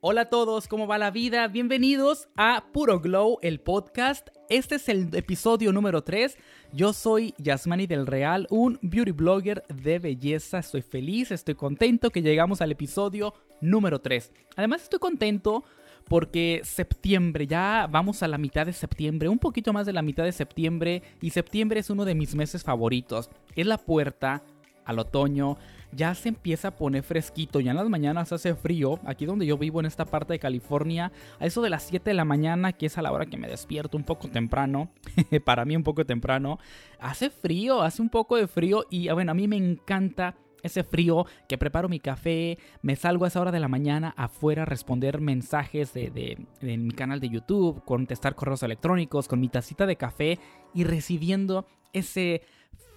[0.00, 1.48] Hola a todos, ¿cómo va la vida?
[1.48, 4.28] Bienvenidos a Puro Glow, el podcast.
[4.48, 6.38] Este es el episodio número 3.
[6.72, 10.60] Yo soy Yasmani del Real, un beauty blogger de belleza.
[10.60, 14.32] Estoy feliz, estoy contento que llegamos al episodio número 3.
[14.54, 15.64] Además estoy contento
[16.04, 20.22] porque septiembre, ya vamos a la mitad de septiembre, un poquito más de la mitad
[20.22, 23.30] de septiembre y septiembre es uno de mis meses favoritos.
[23.56, 24.44] Es la puerta
[24.88, 25.58] al otoño,
[25.92, 29.58] ya se empieza a poner fresquito, ya en las mañanas hace frío, aquí donde yo
[29.58, 32.86] vivo en esta parte de California, a eso de las 7 de la mañana, que
[32.86, 34.90] es a la hora que me despierto un poco temprano,
[35.44, 36.58] para mí un poco temprano,
[36.98, 41.26] hace frío, hace un poco de frío y bueno, a mí me encanta ese frío,
[41.48, 45.20] que preparo mi café, me salgo a esa hora de la mañana afuera a responder
[45.20, 50.38] mensajes de, mi canal de YouTube, contestar correos electrónicos, con mi tacita de café
[50.74, 52.42] y recibiendo ese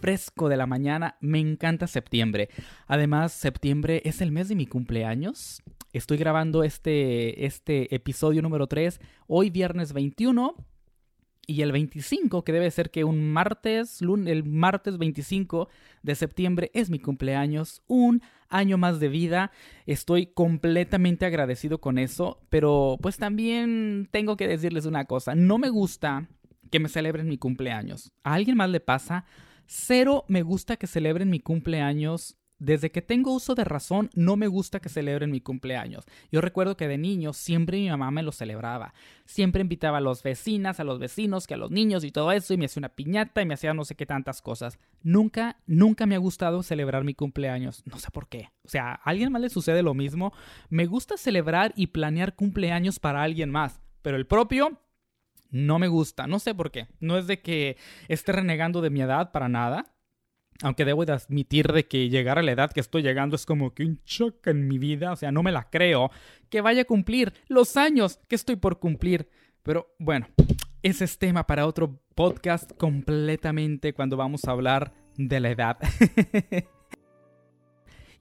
[0.01, 1.15] fresco de la mañana.
[1.21, 2.49] Me encanta septiembre.
[2.87, 5.61] Además, septiembre es el mes de mi cumpleaños.
[5.93, 10.55] Estoy grabando este, este episodio número 3 hoy viernes 21
[11.47, 15.67] y el 25, que debe ser que un martes, el martes 25
[16.01, 19.51] de septiembre es mi cumpleaños, un año más de vida.
[19.85, 25.69] Estoy completamente agradecido con eso, pero pues también tengo que decirles una cosa, no me
[25.69, 26.29] gusta
[26.71, 28.13] que me celebren mi cumpleaños.
[28.23, 29.25] ¿A alguien más le pasa?
[29.73, 32.35] Cero me gusta que celebren mi cumpleaños.
[32.59, 36.03] Desde que tengo uso de razón, no me gusta que celebren mi cumpleaños.
[36.29, 38.93] Yo recuerdo que de niño siempre mi mamá me lo celebraba.
[39.23, 42.53] Siempre invitaba a los vecinas, a los vecinos, que a los niños y todo eso,
[42.53, 44.77] y me hacía una piñata y me hacía no sé qué tantas cosas.
[45.03, 47.81] Nunca, nunca me ha gustado celebrar mi cumpleaños.
[47.85, 48.49] No sé por qué.
[48.65, 50.33] O sea, ¿a alguien más le sucede lo mismo?
[50.69, 54.81] Me gusta celebrar y planear cumpleaños para alguien más, pero el propio
[55.51, 56.87] no me gusta, no sé por qué.
[56.99, 59.93] No es de que esté renegando de mi edad para nada.
[60.63, 63.73] Aunque debo de admitir de que llegar a la edad que estoy llegando es como
[63.73, 65.11] que un choque en mi vida.
[65.11, 66.11] O sea, no me la creo.
[66.49, 69.27] Que vaya a cumplir los años que estoy por cumplir.
[69.63, 70.27] Pero bueno,
[70.83, 75.77] ese es tema para otro podcast completamente cuando vamos a hablar de la edad.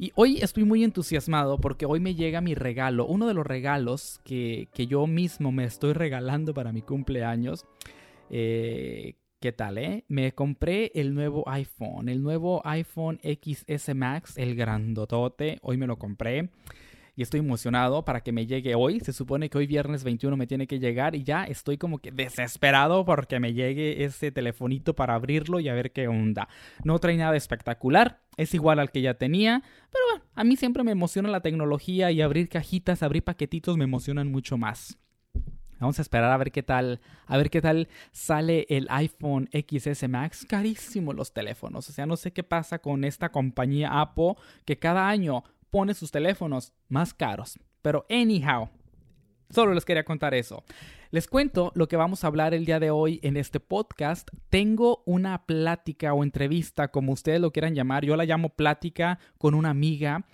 [0.00, 4.18] Y hoy estoy muy entusiasmado porque hoy me llega mi regalo, uno de los regalos
[4.24, 7.66] que, que yo mismo me estoy regalando para mi cumpleaños.
[8.30, 10.04] Eh, ¿Qué tal, eh?
[10.08, 15.58] Me compré el nuevo iPhone, el nuevo iPhone XS Max, el grandotote.
[15.60, 16.48] Hoy me lo compré
[17.20, 19.00] y estoy emocionado para que me llegue hoy.
[19.00, 22.10] Se supone que hoy viernes 21 me tiene que llegar y ya estoy como que
[22.12, 26.48] desesperado porque me llegue ese telefonito para abrirlo y a ver qué onda.
[26.82, 30.82] No trae nada espectacular, es igual al que ya tenía, pero bueno, a mí siempre
[30.82, 34.96] me emociona la tecnología y abrir cajitas, abrir paquetitos me emocionan mucho más.
[35.78, 40.08] Vamos a esperar a ver qué tal, a ver qué tal sale el iPhone XS
[40.08, 40.46] Max.
[40.48, 41.88] Carísimo los teléfonos.
[41.88, 46.10] O sea, no sé qué pasa con esta compañía Apple que cada año pone sus
[46.10, 47.58] teléfonos más caros.
[47.82, 48.68] Pero anyhow,
[49.50, 50.64] solo les quería contar eso.
[51.10, 54.28] Les cuento lo que vamos a hablar el día de hoy en este podcast.
[54.48, 58.04] Tengo una plática o entrevista, como ustedes lo quieran llamar.
[58.04, 60.24] Yo la llamo plática con una amiga.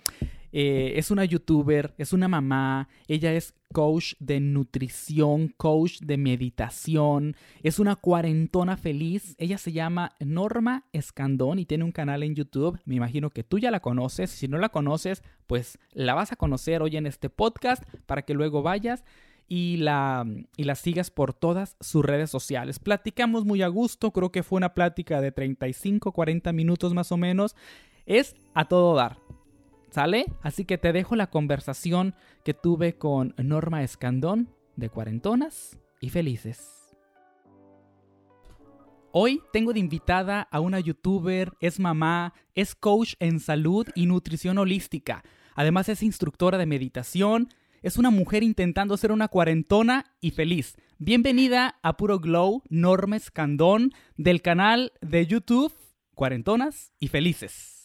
[0.51, 7.35] Eh, es una youtuber, es una mamá, ella es coach de nutrición, coach de meditación,
[7.63, 12.79] es una cuarentona feliz, ella se llama Norma Escandón y tiene un canal en YouTube,
[12.85, 16.37] me imagino que tú ya la conoces, si no la conoces, pues la vas a
[16.37, 19.03] conocer hoy en este podcast para que luego vayas
[19.49, 20.25] y la,
[20.55, 22.79] y la sigas por todas sus redes sociales.
[22.79, 27.17] Platicamos muy a gusto, creo que fue una plática de 35, 40 minutos más o
[27.17, 27.55] menos,
[28.05, 29.17] es a todo dar.
[29.97, 30.27] ¿Sale?
[30.43, 32.13] Así que te dejo la conversación
[32.45, 36.95] que tuve con Norma Escandón de Cuarentonas y Felices.
[39.11, 44.59] Hoy tengo de invitada a una youtuber, es mamá, es coach en salud y nutrición
[44.59, 45.23] holística.
[45.55, 47.49] Además es instructora de meditación,
[47.81, 50.75] es una mujer intentando ser una cuarentona y feliz.
[50.99, 55.73] Bienvenida a Puro Glow, Norma Escandón, del canal de YouTube
[56.13, 57.76] Cuarentonas y Felices.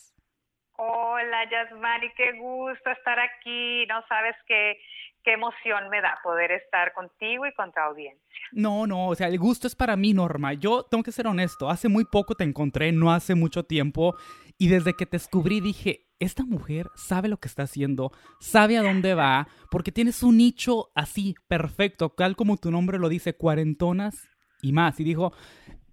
[0.84, 3.86] Hola, Yasmani, qué gusto estar aquí.
[3.86, 4.78] No sabes qué,
[5.22, 8.20] qué emoción me da poder estar contigo y con tu audiencia.
[8.50, 10.54] No, no, o sea, el gusto es para mí, Norma.
[10.54, 14.16] Yo tengo que ser honesto, hace muy poco te encontré, no hace mucho tiempo,
[14.58, 18.82] Y desde que te descubrí dije, esta mujer sabe lo que está haciendo, sabe a
[18.82, 24.28] dónde va, porque tienes un nicho así, perfecto, tal como tu nombre lo dice, cuarentonas
[24.62, 24.98] y más.
[24.98, 25.32] Y dijo,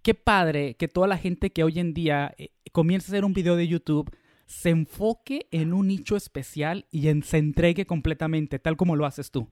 [0.01, 3.33] qué padre que toda la gente que hoy en día eh, comienza a hacer un
[3.33, 4.12] video de YouTube
[4.50, 9.48] se enfoque en un nicho especial y se entregue completamente, tal como lo haces tú.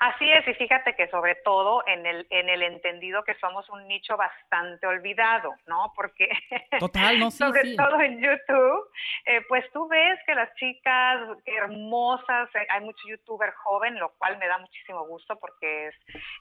[0.00, 3.86] Así es, y fíjate que sobre todo en el, en el entendido que somos un
[3.88, 5.92] nicho bastante olvidado, ¿no?
[5.94, 6.28] Porque
[6.78, 8.90] Total, no, sobre todo en YouTube,
[9.24, 14.38] eh, pues tú ves que las chicas hermosas, eh, hay mucho youtuber joven, lo cual
[14.38, 15.94] me da muchísimo gusto porque es,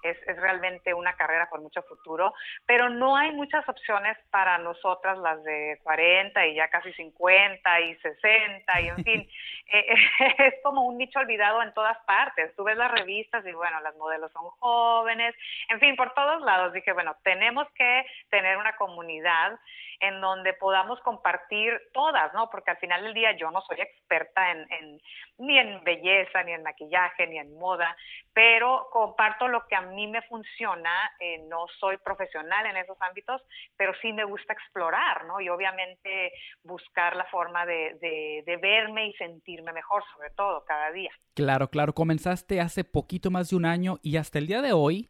[0.03, 2.33] es, es realmente una carrera con mucho futuro,
[2.65, 7.95] pero no hay muchas opciones para nosotras, las de 40 y ya casi 50 y
[7.95, 9.29] 60 y en fin,
[9.73, 9.95] eh,
[10.39, 12.55] es como un nicho olvidado en todas partes.
[12.55, 15.36] Tú ves las revistas y bueno, las modelos son jóvenes,
[15.69, 16.74] en fin, por todos lados.
[16.74, 19.59] Dije, bueno, tenemos que tener una comunidad
[20.07, 22.49] en donde podamos compartir todas, ¿no?
[22.49, 25.01] Porque al final del día yo no soy experta en,
[25.37, 27.95] ni en belleza, ni en maquillaje, ni en moda,
[28.33, 33.41] pero comparto lo que a mí me funciona, eh, no soy profesional en esos ámbitos,
[33.75, 35.41] pero sí me gusta explorar, ¿no?
[35.41, 36.31] Y obviamente
[36.63, 37.97] buscar la forma de,
[38.45, 41.11] de verme y sentirme mejor, sobre todo, cada día.
[41.33, 45.09] Claro, claro, comenzaste hace poquito más de un año y hasta el día de hoy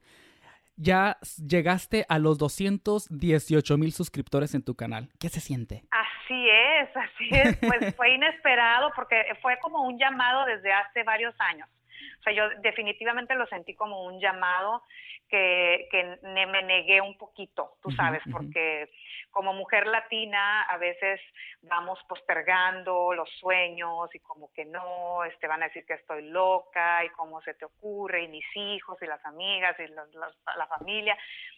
[0.78, 5.10] ya llegaste a los 218 mil suscriptores en tu canal.
[5.20, 5.84] ¿Qué se siente?
[5.92, 7.58] Así es, así es.
[7.58, 11.70] Pues fue inesperado porque fue como un llamado desde hace varios años.
[12.20, 14.84] O sea, yo definitivamente lo sentí como un llamado
[15.30, 18.90] que, que me negué un poquito, tú sabes, porque
[19.32, 21.20] como mujer latina a veces
[21.62, 27.04] vamos postergando los sueños y como que no, este, van a decir que estoy loca
[27.04, 31.18] y cómo se te ocurre y mis hijos y las amigas y la familia.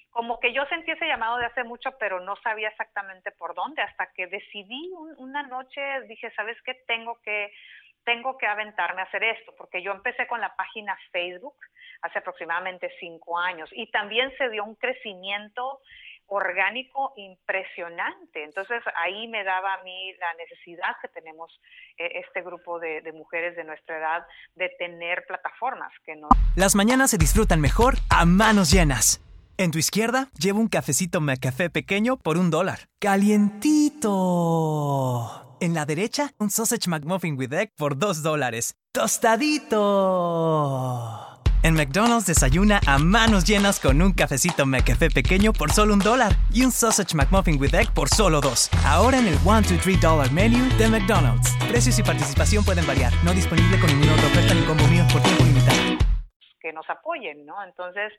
[0.09, 3.81] Como que yo sentí ese llamado de hace mucho, pero no sabía exactamente por dónde,
[3.81, 6.73] hasta que decidí una noche, dije, ¿sabes qué?
[6.88, 7.51] Tengo que
[8.07, 11.57] tengo que aventarme a hacer esto, porque yo empecé con la página Facebook
[12.01, 15.81] hace aproximadamente cinco años y también se dio un crecimiento
[16.27, 18.45] orgánico impresionante.
[18.45, 21.51] Entonces ahí me daba a mí la necesidad que tenemos
[21.98, 24.25] eh, este grupo de, mujeres de nuestra edad
[24.56, 26.30] de tener plataformas que no.
[26.56, 29.21] Las mañanas se disfrutan mejor a manos llenas.
[29.57, 32.88] En tu izquierda llevo un cafecito café pequeño por un dólar.
[33.00, 35.46] Calientito.
[35.59, 38.75] En la derecha, un sausage McMuffin with egg por 2 dólares.
[38.92, 39.80] ¡Tostadito!
[41.63, 46.36] En McDonald's desayuna a manos llenas con un cafecito McCafé pequeño por solo un dólar
[46.54, 48.69] y un sausage McMuffin with egg por solo dos.
[48.86, 51.56] Ahora en el 1, 2, 3 dollar menu de McDonald's.
[51.68, 53.12] Precios y participación pueden variar.
[53.24, 55.98] No disponible con ninguna otra oferta ni combo mío por tiempo limitado.
[56.62, 57.56] Que nos apoyen, ¿no?
[57.63, 58.13] Entonces,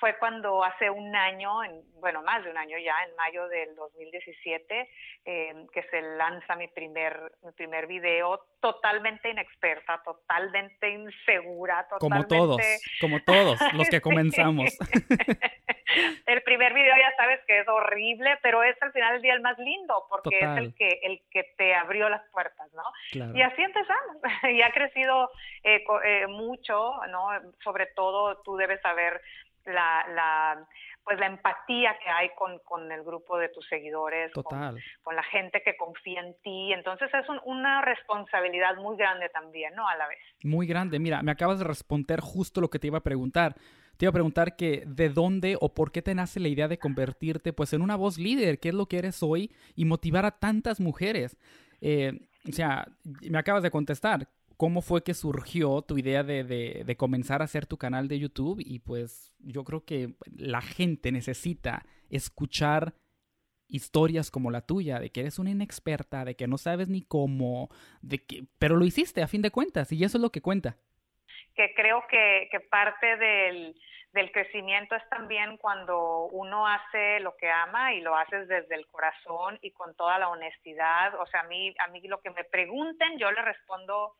[0.00, 3.74] fue cuando hace un año, en, bueno, más de un año ya, en mayo del
[3.74, 4.88] 2017,
[5.24, 12.28] eh, que se lanza mi primer, mi primer video totalmente inexperta, totalmente insegura, totalmente...
[12.36, 12.60] Como todos,
[13.00, 14.76] como todos los que comenzamos.
[16.26, 19.40] el primer video ya sabes que es horrible, pero es al final del día el
[19.40, 20.58] más lindo, porque Total.
[20.58, 22.82] es el que, el que te abrió las puertas, ¿no?
[23.12, 23.36] Claro.
[23.36, 24.16] Y así empezamos,
[24.50, 25.30] y ha crecido
[25.62, 27.28] eh, eh, mucho, ¿no?
[27.62, 29.20] Sobre todo tú debes saber
[29.66, 30.66] la, la
[31.04, 34.44] pues la empatía que hay con, con el grupo de tus seguidores, con,
[35.02, 36.72] con, la gente que confía en ti.
[36.72, 39.86] Entonces es un, una responsabilidad muy grande también, ¿no?
[39.86, 40.18] A la vez.
[40.42, 40.98] Muy grande.
[40.98, 43.54] Mira, me acabas de responder justo lo que te iba a preguntar.
[43.98, 46.78] Te iba a preguntar que de dónde o por qué te nace la idea de
[46.78, 50.32] convertirte pues en una voz líder, qué es lo que eres hoy y motivar a
[50.32, 51.36] tantas mujeres.
[51.80, 52.12] Eh,
[52.48, 52.88] o sea,
[53.28, 57.66] me acabas de contestar cómo fue que surgió tu idea de, de, comenzar a hacer
[57.66, 62.94] tu canal de YouTube y pues yo creo que la gente necesita escuchar
[63.68, 67.68] historias como la tuya, de que eres una inexperta, de que no sabes ni cómo,
[68.02, 70.76] de que, pero lo hiciste a fin de cuentas y eso es lo que cuenta.
[71.54, 73.74] Que creo que, que parte del,
[74.14, 78.86] del crecimiento es también cuando uno hace lo que ama y lo haces desde el
[78.86, 81.14] corazón y con toda la honestidad.
[81.20, 84.14] O sea, a mí, a mí lo que me pregunten, yo le respondo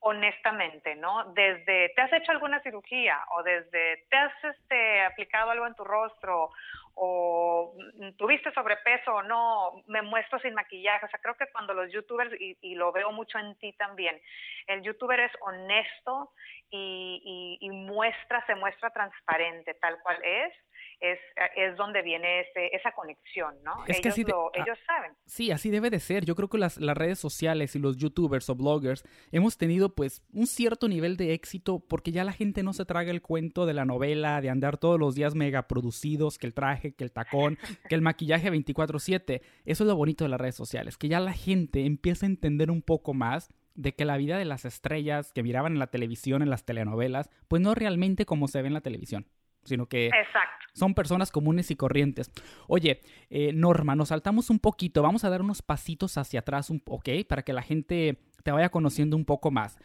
[0.00, 1.32] honestamente, ¿no?
[1.32, 3.18] Desde, ¿te has hecho alguna cirugía?
[3.36, 6.50] O desde, ¿te has este, aplicado algo en tu rostro?
[6.94, 7.74] O
[8.16, 11.04] tuviste sobrepeso o no, me muestro sin maquillaje.
[11.04, 14.18] O sea, creo que cuando los youtubers, y, y lo veo mucho en ti también,
[14.66, 16.32] el youtuber es honesto
[16.70, 20.54] y, y, y muestra, se muestra transparente tal cual es
[21.00, 21.18] es,
[21.56, 23.84] es donde viene ese, esa conexión, ¿no?
[23.84, 25.12] Es ellos, que así de- lo- ah, ellos saben.
[25.26, 26.24] Sí, así debe de ser.
[26.24, 30.22] Yo creo que las, las redes sociales y los youtubers o bloggers hemos tenido pues
[30.32, 33.74] un cierto nivel de éxito porque ya la gente no se traga el cuento de
[33.74, 37.58] la novela, de andar todos los días mega producidos, que el traje, que el tacón,
[37.88, 39.42] que el maquillaje 24/7.
[39.64, 42.70] Eso es lo bonito de las redes sociales, que ya la gente empieza a entender
[42.70, 46.40] un poco más de que la vida de las estrellas que miraban en la televisión,
[46.42, 49.26] en las telenovelas, pues no es realmente como se ve en la televisión,
[49.66, 50.66] sino que Exacto.
[50.72, 52.30] son personas comunes y corrientes.
[52.68, 56.82] Oye, eh, Norma, nos saltamos un poquito, vamos a dar unos pasitos hacia atrás, un-
[56.86, 57.08] ¿ok?
[57.28, 59.78] Para que la gente te vaya conociendo un poco más.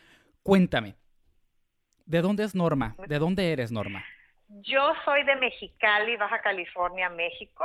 [0.44, 0.96] Cuéntame,
[2.06, 2.96] ¿de dónde es Norma?
[3.08, 4.04] ¿De dónde eres, Norma?
[4.50, 7.64] Yo soy de Mexicali, Baja California, México.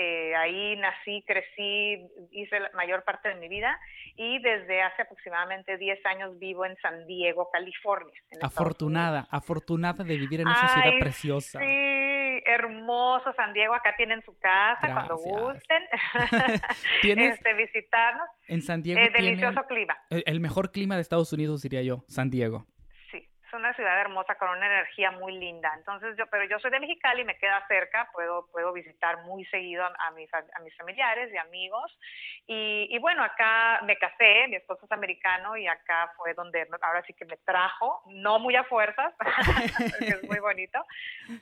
[0.00, 3.76] Eh, ahí nací, crecí, hice la mayor parte de mi vida
[4.14, 8.14] y desde hace aproximadamente 10 años vivo en San Diego, California.
[8.40, 11.58] Afortunada, afortunada de vivir en esa ciudad Ay, preciosa.
[11.58, 15.82] Sí, hermoso San Diego, acá tienen su casa cuando gusten
[17.02, 18.28] ¿Tienes- este, visitarnos.
[18.46, 19.96] En San Diego Eh, delicioso clima.
[20.10, 22.66] el el mejor clima de Estados Unidos, diría yo, San Diego.
[23.48, 25.72] Es una ciudad hermosa con una energía muy linda.
[25.74, 29.84] Entonces yo, pero yo soy de Mexicali, me queda cerca, puedo puedo visitar muy seguido
[29.84, 31.98] a, a mis a mis familiares y amigos.
[32.46, 37.02] Y, y bueno, acá me casé, mi esposo es americano y acá fue donde ahora
[37.06, 40.84] sí que me trajo, no muy a fuerzas, porque es muy bonito.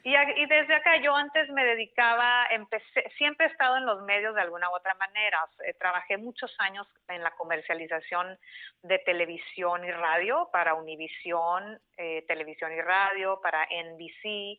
[0.02, 4.34] Y, y desde acá yo antes me dedicaba, empecé, siempre he estado en los medios
[4.34, 5.44] de alguna u otra manera.
[5.78, 8.38] Trabajé muchos años en la comercialización
[8.82, 14.58] de televisión y radio para Univisión, eh, televisión y radio, para NBC.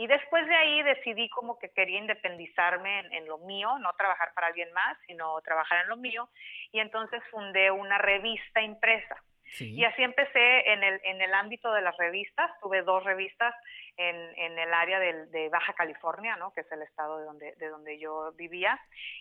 [0.00, 4.32] Y después de ahí decidí como que quería independizarme en, en lo mío, no trabajar
[4.34, 6.28] para alguien más, sino trabajar en lo mío.
[6.70, 9.16] Y entonces fundé una revista impresa.
[9.54, 9.74] Sí.
[9.74, 12.50] Y así empecé en el, en el ámbito de las revistas.
[12.60, 13.54] Tuve dos revistas
[13.96, 16.52] en, en el área del- de Baja California, ¿no?
[16.52, 18.78] que es el estado de donde, de donde yo vivía.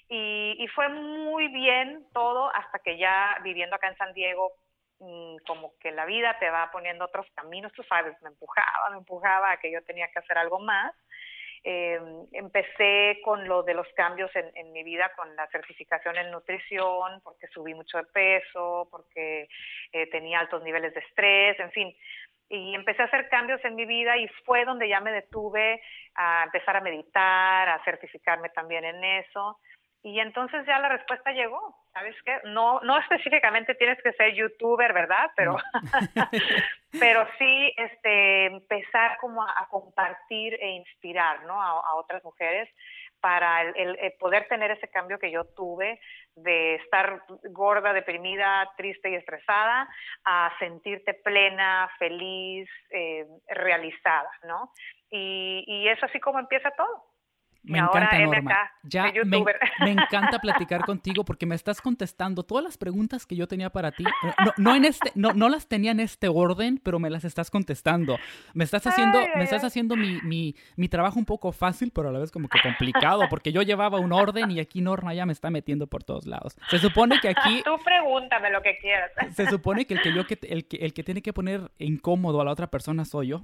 [0.10, 4.52] Y, y fue muy bien todo hasta que ya viviendo acá en San Diego,
[5.46, 9.52] como que la vida te va poniendo otros caminos, tú sabes, me empujaba, me empujaba
[9.52, 10.94] a que yo tenía que hacer algo más.
[11.64, 12.00] Eh,
[12.32, 17.20] empecé con lo de los cambios en, en mi vida, con la certificación en nutrición,
[17.24, 19.50] porque subí mucho de peso, porque
[19.92, 21.96] eh, tenía altos niveles de estrés, en fin.
[22.50, 25.82] Y empecé a hacer cambios en mi vida y fue donde ya me detuve
[26.16, 29.60] a empezar a meditar, a certificarme también en eso.
[30.08, 32.40] Y entonces ya la respuesta llegó, ¿sabes qué?
[32.46, 35.30] No, no específicamente tienes que ser youtuber, ¿verdad?
[35.36, 35.58] Pero,
[37.00, 41.62] pero sí este, empezar como a, a compartir e inspirar, ¿no?
[41.62, 42.70] A, a otras mujeres
[43.20, 46.00] para el, el- el poder tener ese cambio que yo tuve
[46.36, 49.90] de estar gorda, deprimida, triste y estresada,
[50.24, 54.72] a sentirte plena, feliz, eh, realizada, ¿no?
[55.10, 57.07] Y, y es así como empieza todo.
[57.68, 58.52] Me Y encanta, Norma.
[58.52, 63.48] acá, Ya me, encanta platicar contigo porque me estás contestando todas las preguntas que yo
[63.48, 64.06] tenía para ti.
[64.44, 67.52] No, no en este, no, no las tenía en este orden, pero me las estás
[67.52, 68.18] contestando.
[68.54, 69.68] Me estás haciendo, Ay, me ay, estás ay.
[69.68, 73.28] haciendo mi, mi, mi trabajo un poco fácil, pero a la vez como que complicado,
[73.30, 76.56] porque yo llevaba un orden y aquí Norma ya me está metiendo por todos lados.
[76.70, 79.12] Se supone que aquí Tú pregúntame lo que quieras.
[79.36, 82.40] se supone que el que yo que el que el que tiene que poner incómodo
[82.42, 83.44] a la otra persona soy yo.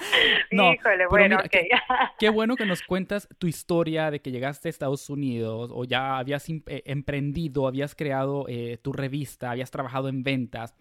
[0.50, 1.68] No, Híjole, bueno, mira, qué,
[2.18, 6.18] qué bueno que nos cuentas tu historia de que llegaste a Estados Unidos o ya
[6.18, 10.74] habías eh, emprendido, habías creado eh, tu revista, habías trabajado en ventas.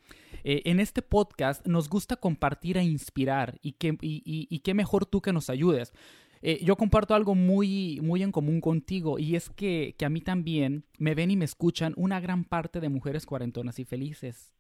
[0.43, 4.73] Eh, en este podcast nos gusta compartir e inspirar y, que, y, y- y qué
[4.73, 5.93] mejor tú que nos ayudes.
[6.41, 10.21] Eh, yo comparto algo muy, muy en común contigo y es que, que a mí
[10.21, 14.53] también me ven y me escuchan una gran parte de mujeres cuarentonas y felices.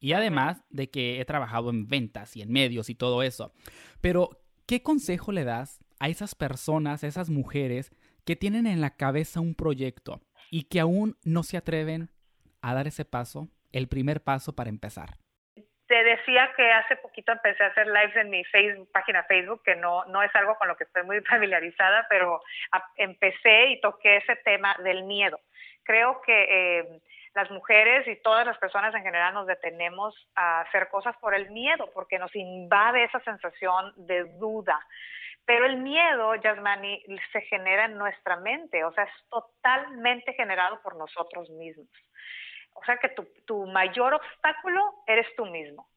[0.00, 3.52] Y además de que he trabajado en ventas y en medios y todo eso.
[4.00, 4.30] Pero,
[4.66, 7.90] ¿qué consejo le das a esas personas, esas mujeres
[8.24, 12.08] que tienen en la cabeza un proyecto y que aún no se atreven
[12.62, 15.10] a dar ese paso, el primer paso para empezar?
[15.86, 19.74] Te decía que hace poquito empecé a hacer lives en mi Facebook, página Facebook, que
[19.74, 22.40] no, no es algo con lo que estoy muy familiarizada, pero
[22.96, 25.40] empecé y toqué ese tema del miedo.
[25.82, 26.44] Creo que
[26.78, 27.00] eh,
[27.34, 31.50] las mujeres y todas las personas en general nos detenemos a hacer cosas por el
[31.50, 34.80] miedo, porque nos invade esa sensación de duda.
[35.44, 40.96] Pero el miedo, Yasmani, se genera en nuestra mente, o sea, es totalmente generado por
[40.96, 41.88] nosotros mismos.
[42.74, 45.88] O sea que tu, tu mayor obstáculo eres tú mismo.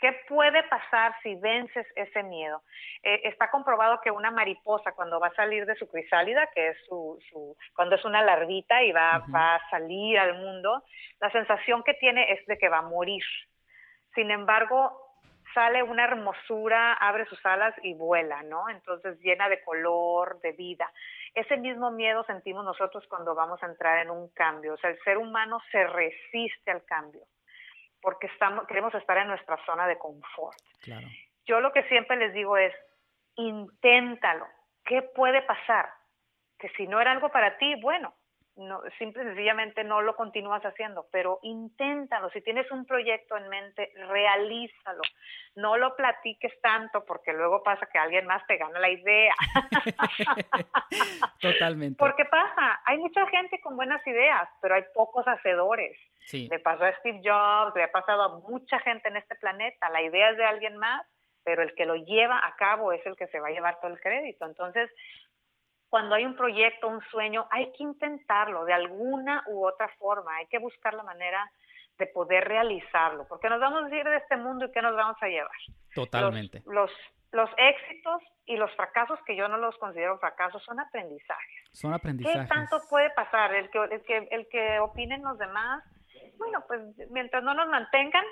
[0.00, 2.62] ¿Qué puede pasar si vences ese miedo?
[3.02, 6.76] Eh, está comprobado que una mariposa cuando va a salir de su crisálida, que es
[6.88, 10.82] su, su cuando es una larvita y va a salir al mundo,
[11.20, 13.22] la sensación que tiene es de que va a morir.
[14.14, 15.10] Sin embargo,
[15.52, 18.70] sale una hermosura, abre sus alas y vuela, ¿no?
[18.70, 20.90] Entonces llena de color, de vida.
[21.34, 24.74] Ese mismo miedo sentimos nosotros cuando vamos a entrar en un cambio.
[24.74, 27.22] O sea, el ser humano se resiste al cambio
[28.00, 30.56] porque estamos, queremos estar en nuestra zona de confort.
[30.82, 31.06] Claro.
[31.46, 32.74] Yo lo que siempre les digo es,
[33.36, 34.46] inténtalo.
[34.84, 35.90] ¿Qué puede pasar?
[36.58, 38.14] Que si no era algo para ti, bueno,
[38.60, 42.28] no, simple y sencillamente no lo continúas haciendo, pero inténtalo.
[42.30, 45.00] Si tienes un proyecto en mente, realízalo.
[45.56, 49.34] No lo platiques tanto porque luego pasa que alguien más te gana la idea.
[51.40, 51.96] Totalmente.
[51.98, 55.96] Porque pasa, hay mucha gente con buenas ideas, pero hay pocos hacedores.
[56.26, 56.46] Sí.
[56.50, 59.88] Le pasó a Steve Jobs, le ha pasado a mucha gente en este planeta.
[59.88, 61.06] La idea es de alguien más,
[61.44, 63.90] pero el que lo lleva a cabo es el que se va a llevar todo
[63.90, 64.44] el crédito.
[64.44, 64.90] Entonces,
[65.90, 70.46] cuando hay un proyecto, un sueño, hay que intentarlo de alguna u otra forma, hay
[70.46, 71.50] que buscar la manera
[71.98, 75.16] de poder realizarlo, porque nos vamos a ir de este mundo y qué nos vamos
[75.20, 75.50] a llevar.
[75.94, 76.62] Totalmente.
[76.64, 76.90] Los, los,
[77.32, 81.68] los éxitos y los fracasos, que yo no los considero fracasos, son aprendizajes.
[81.72, 82.42] Son aprendizajes.
[82.42, 83.52] ¿Qué tanto puede pasar?
[83.52, 85.84] El que, el que, el que opinen los demás,
[86.38, 86.80] bueno, pues
[87.10, 88.24] mientras no nos mantengan,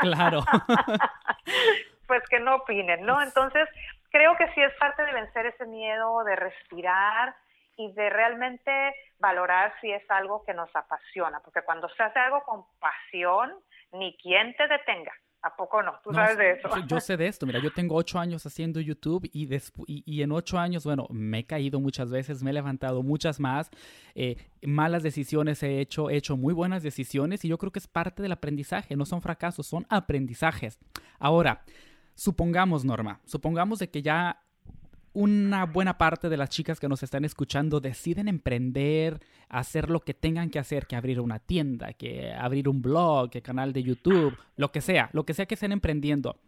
[0.00, 0.40] claro.
[2.06, 3.20] pues que no opinen, ¿no?
[3.22, 3.68] Entonces,
[4.10, 7.34] creo que sí es parte de vencer ese miedo, de respirar
[7.76, 8.70] y de realmente
[9.18, 13.54] valorar si es algo que nos apasiona, porque cuando se hace algo con pasión,
[13.92, 15.12] ni quien te detenga.
[15.42, 15.98] ¿A poco no?
[16.04, 16.68] ¿Tú sabes de eso?
[16.86, 17.46] Yo sé de esto.
[17.46, 21.38] Mira, yo tengo ocho años haciendo YouTube y, y, y, en ocho años, bueno, me
[21.38, 23.70] he caído muchas veces, me he levantado muchas más.
[24.14, 27.88] Eh, malas decisiones he hecho, he hecho muy buenas decisiones y yo creo que es
[27.88, 28.96] parte del aprendizaje.
[28.96, 30.78] No son fracasos, son aprendizajes.
[31.18, 31.62] Ahora,
[32.20, 34.42] supongamos, Norma, supongamos de que ya
[35.14, 40.12] una buena parte de las chicas que nos están escuchando deciden emprender, hacer lo que
[40.12, 44.36] tengan que hacer, que abrir una tienda, que abrir un blog, que canal de YouTube,
[44.56, 46.38] lo que sea, lo que sea que estén emprendiendo.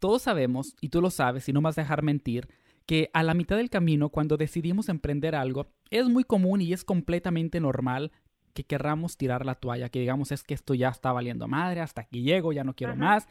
[0.00, 2.46] Todos sabemos, y tú lo sabes, y no más dejar mentir,
[2.84, 6.84] que a la mitad del camino, cuando decidimos emprender algo, es muy común y es
[6.84, 8.12] completamente normal
[8.52, 12.02] que querramos tirar la toalla, que digamos es que esto ya está valiendo madre, hasta
[12.02, 13.28] aquí llego, ya no quiero más.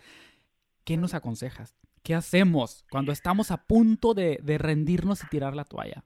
[0.89, 1.77] ¿Qué nos aconsejas?
[2.03, 6.01] ¿Qué hacemos cuando estamos a punto de, rendirnos y tirar la toalla?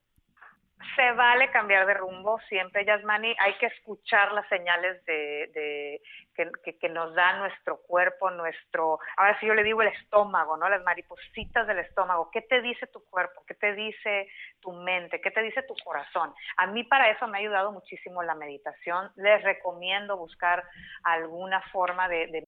[0.98, 3.34] Se vale cambiar de rumbo siempre, Yasmani.
[3.40, 6.02] Hay que escuchar las señales de,
[6.36, 10.68] que, nos da nuestro cuerpo, nuestro, ahora sí yo le digo el estómago, ¿no?
[10.68, 12.30] Las maripositas del estómago.
[12.30, 13.42] ¿Qué te dice tu cuerpo?
[13.48, 14.28] ¿Qué te dice
[14.60, 15.22] tu mente?
[15.22, 16.34] ¿Qué te dice tu corazón?
[16.58, 19.10] A mí para eso me ha ayudado muchísimo la meditación.
[19.16, 20.62] Les recomiendo buscar
[21.04, 22.48] alguna forma de, de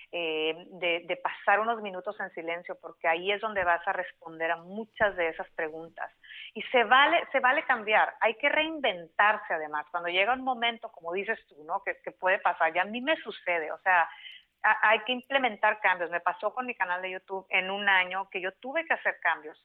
[0.11, 4.57] eh, de, pasar unos minutos en silencio, porque ahí es donde vas a responder a
[4.57, 6.11] muchas de esas preguntas.
[6.53, 9.85] Y se vale, se vale cambiar, hay que reinventarse además.
[9.91, 11.81] Cuando llega un momento, como dices tú, ¿no?
[11.83, 14.09] que, que puede pasar, y a mí me sucede, o sea,
[14.63, 16.11] hay que implementar cambios.
[16.11, 19.19] Me pasó con mi canal de YouTube en un año que yo tuve que hacer
[19.21, 19.57] cambios.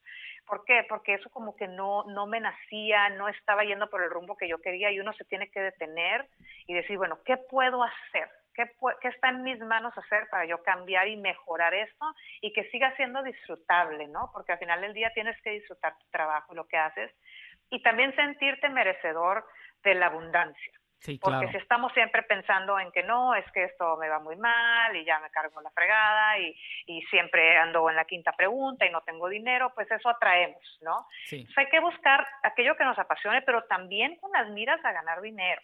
[0.47, 0.87] ¿Por qué?
[0.89, 4.49] Porque eso como que no, no me nacía, no estaba yendo por el rumbo que
[4.49, 6.27] yo quería y uno se tiene que detener
[6.67, 8.31] y decir, bueno, ¿qué puedo hacer?
[8.57, 8.65] ¿Qué,
[9.03, 12.07] ¿Qué, está en mis manos hacer para yo cambiar y mejorar esto
[12.41, 14.31] y que siga siendo disfrutable, ¿no?
[14.33, 17.13] Porque al final del día tienes que disfrutar tu trabajo y lo que haces
[17.71, 19.45] y también sentirte merecedor
[19.83, 20.73] de la abundancia.
[21.01, 21.53] Sí, Porque claro.
[21.53, 25.05] si estamos siempre pensando en que no, es que esto me va muy mal y
[25.05, 29.03] ya me cargo la fregada y, y siempre ando en la quinta pregunta y no
[29.03, 31.07] tengo dinero, pues eso atraemos, ¿no?
[31.27, 31.37] Sí.
[31.37, 35.21] Entonces hay que buscar aquello que nos apasione, pero también con las miras a ganar
[35.21, 35.61] dinero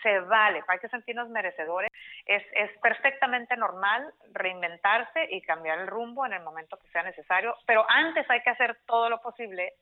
[0.00, 1.90] se vale, hay que sentirnos merecedores.
[2.26, 7.56] Es, es perfectamente normal reinventarse y cambiar el rumbo en el momento que sea necesario,
[7.66, 9.74] pero antes hay que hacer todo lo posible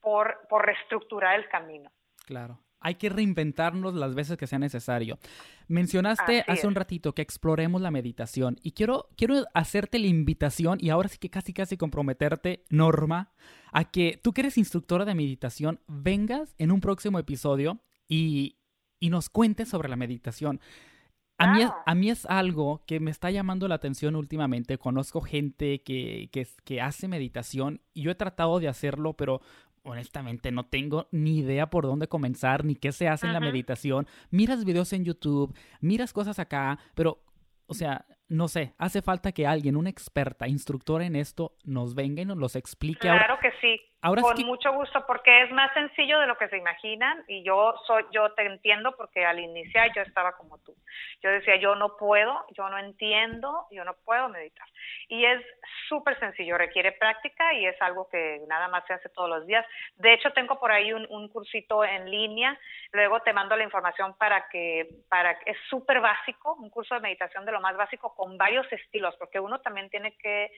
[0.00, 1.90] por, por reestructurar el camino.
[2.26, 2.60] Claro.
[2.82, 5.18] Hay que reinventarnos las veces que sea necesario.
[5.68, 10.88] Mencionaste hace un ratito que exploremos la meditación y quiero, quiero hacerte la invitación y
[10.88, 13.32] ahora sí que casi casi comprometerte, Norma,
[13.70, 18.59] a que tú que eres instructora de meditación, vengas en un próximo episodio y,
[19.00, 20.60] y nos cuentes sobre la meditación.
[21.38, 24.76] A mí, es, a mí es algo que me está llamando la atención últimamente.
[24.76, 29.40] Conozco gente que, que, que hace meditación y yo he tratado de hacerlo, pero
[29.82, 34.06] honestamente no tengo ni idea por dónde comenzar ni qué se hace en la meditación.
[34.30, 37.22] Miras videos en YouTube, miras cosas acá, pero
[37.66, 42.20] o sea, no sé, hace falta que alguien, una experta, instructora en esto, nos venga
[42.20, 43.00] y nos los explique.
[43.00, 43.80] Claro que sí.
[44.02, 47.74] Ahora con mucho gusto, porque es más sencillo de lo que se imaginan y yo
[47.86, 50.74] soy, yo te entiendo porque al iniciar yo estaba como tú.
[51.22, 54.66] Yo decía, yo no puedo, yo no entiendo, yo no puedo meditar.
[55.08, 55.44] Y es
[55.86, 59.66] súper sencillo, requiere práctica y es algo que nada más se hace todos los días.
[59.96, 62.58] De hecho, tengo por ahí un, un cursito en línea,
[62.92, 67.44] luego te mando la información para que, para es súper básico, un curso de meditación
[67.44, 70.50] de lo más básico con varios estilos, porque uno también tiene que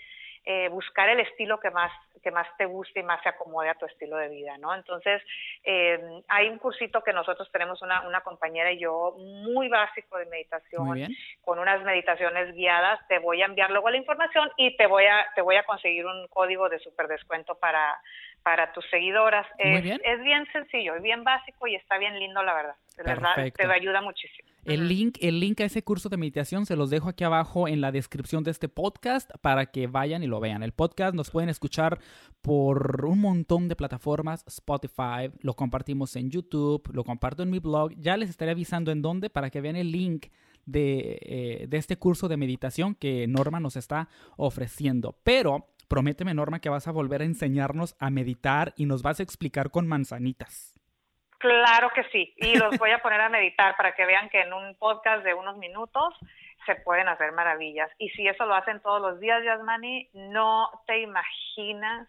[0.45, 3.75] eh, buscar el estilo que más, que más te guste y más se acomode a
[3.75, 4.75] tu estilo de vida, ¿no?
[4.75, 5.23] Entonces,
[5.65, 10.27] eh, hay un cursito que nosotros tenemos una, una compañera y yo, muy básico de
[10.27, 11.09] meditación,
[11.43, 15.27] con unas meditaciones guiadas, te voy a enviar luego la información y te voy a,
[15.35, 18.01] te voy a conseguir un código de super descuento para,
[18.43, 19.47] para tus seguidoras.
[19.59, 20.01] es, bien.
[20.05, 22.75] es bien sencillo, es bien básico y está bien lindo, la verdad.
[22.97, 24.49] De verdad, te ayuda muchísimo.
[24.65, 27.81] El link, el link a ese curso de meditación se los dejo aquí abajo en
[27.81, 30.63] la descripción de este podcast para que vayan y lo vean.
[30.63, 31.99] El podcast nos pueden escuchar
[32.43, 37.93] por un montón de plataformas, Spotify, lo compartimos en YouTube, lo comparto en mi blog.
[37.97, 40.27] Ya les estaré avisando en dónde para que vean el link
[40.65, 45.17] de, eh, de este curso de meditación que Norma nos está ofreciendo.
[45.25, 49.23] Pero prométeme, Norma, que vas a volver a enseñarnos a meditar y nos vas a
[49.23, 50.73] explicar con manzanitas.
[51.37, 54.55] Claro que sí, y los voy a poner a meditar para que vean que en
[54.55, 56.15] un podcast de unos minutos
[56.65, 57.91] se pueden hacer maravillas.
[57.99, 62.09] Y si eso lo hacen todos los días, Yasmani, no te imaginas,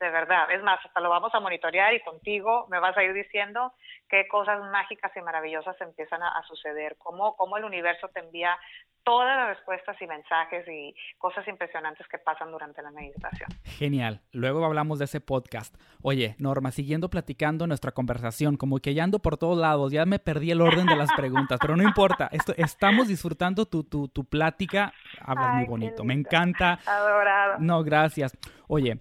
[0.00, 0.50] de verdad.
[0.50, 3.72] Es más, hasta lo vamos a monitorear y contigo me vas a ir diciendo
[4.08, 8.56] qué cosas mágicas y maravillosas empiezan a, suceder, cómo, cómo el universo te envía
[9.02, 13.48] todas las respuestas y mensajes y cosas impresionantes que pasan durante la meditación.
[13.64, 14.20] Genial.
[14.32, 15.74] Luego hablamos de ese podcast.
[16.02, 20.18] Oye, Norma, siguiendo platicando nuestra conversación, como que ya ando por todos lados, ya me
[20.18, 22.28] perdí el orden de las preguntas, pero no importa.
[22.32, 24.92] Esto, estamos disfrutando tu, tu, tu plática.
[25.20, 26.04] Hablas muy bonito.
[26.04, 26.78] Me encanta.
[26.86, 27.56] Adorado.
[27.58, 28.36] No, gracias.
[28.68, 29.00] Oye,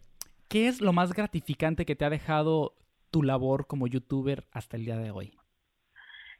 [0.49, 2.73] ¿qué es lo más gratificante que te ha dejado
[3.11, 5.37] tu labor como youtuber hasta el día de hoy?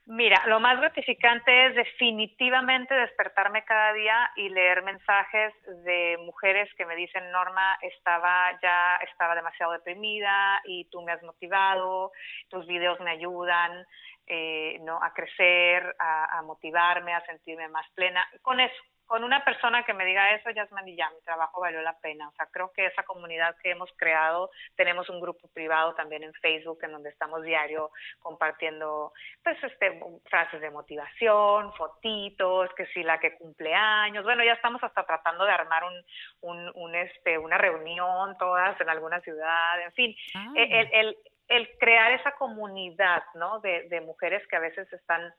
[0.09, 6.85] Mira, lo más gratificante es definitivamente despertarme cada día y leer mensajes de mujeres que
[6.85, 12.13] me dicen, Norma, estaba ya estaba demasiado deprimida y tú me has motivado,
[12.47, 13.85] tus videos me ayudan
[14.27, 18.25] eh, no a crecer, a, a motivarme, a sentirme más plena.
[18.41, 21.81] Con eso, con una persona que me diga eso, Yasman, y ya mi trabajo valió
[21.81, 22.27] la pena.
[22.27, 26.33] O sea, creo que esa comunidad que hemos creado, tenemos un grupo privado también en
[26.33, 27.89] Facebook en donde estamos diario
[28.19, 34.23] compartiendo, pues, este, frases de motivación, fotitos, que si la que cumple años.
[34.23, 36.05] Bueno, ya estamos hasta tratando de armar un,
[36.41, 40.15] un, un este, una reunión todas en alguna ciudad, en fin.
[40.35, 40.53] Ah.
[40.55, 41.17] El, el,
[41.47, 43.59] el, crear esa comunidad, ¿no?
[43.59, 45.33] De, de mujeres que a veces están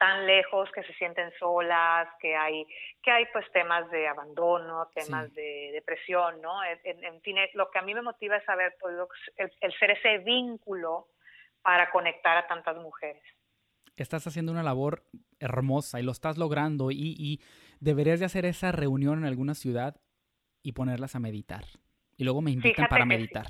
[0.00, 2.66] tan lejos, que se sienten solas, que hay,
[3.02, 6.64] que hay pues temas de abandono, temas de depresión, ¿no?
[6.64, 11.08] En, fin, lo que a mí me motiva es haber podido, el, ser ese vínculo
[11.60, 13.22] para conectar a tantas mujeres.
[13.94, 15.02] Estás haciendo una labor
[15.38, 17.40] hermosa y lo estás logrando y, y
[17.78, 20.00] deberías de hacer esa reunión en alguna ciudad
[20.62, 21.64] y ponerlas a meditar
[22.20, 23.46] y luego me invitan para meditar.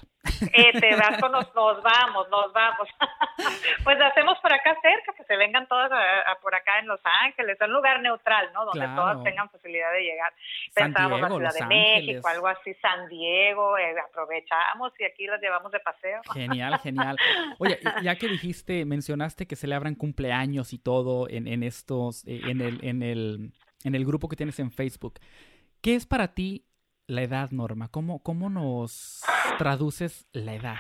[0.52, 2.88] Eh, te vas con nos, nos vamos, nos vamos.
[3.84, 7.58] pues hacemos por acá cerca, que se vengan todas a, por acá en Los Ángeles,
[7.60, 8.64] un lugar neutral, ¿no?
[8.66, 10.32] Donde todas tengan posibilidad de llegar.
[10.72, 15.72] Pensamos en Ciudad de México, algo así, San Diego, eh, aprovechamos y aquí los llevamos
[15.72, 16.20] de paseo.
[16.32, 17.16] Genial, genial.
[17.58, 22.60] Oye, ya que dijiste, mencionaste que celebran cumpleaños y todo en, en estos, eh, en
[22.60, 23.52] el, en el,
[23.82, 25.18] en el grupo que tienes en Facebook.
[25.82, 26.69] ¿Qué es para ti
[27.10, 27.88] la edad, Norma?
[27.88, 29.20] ¿Cómo, cómo nos
[29.58, 30.76] traduces la edad?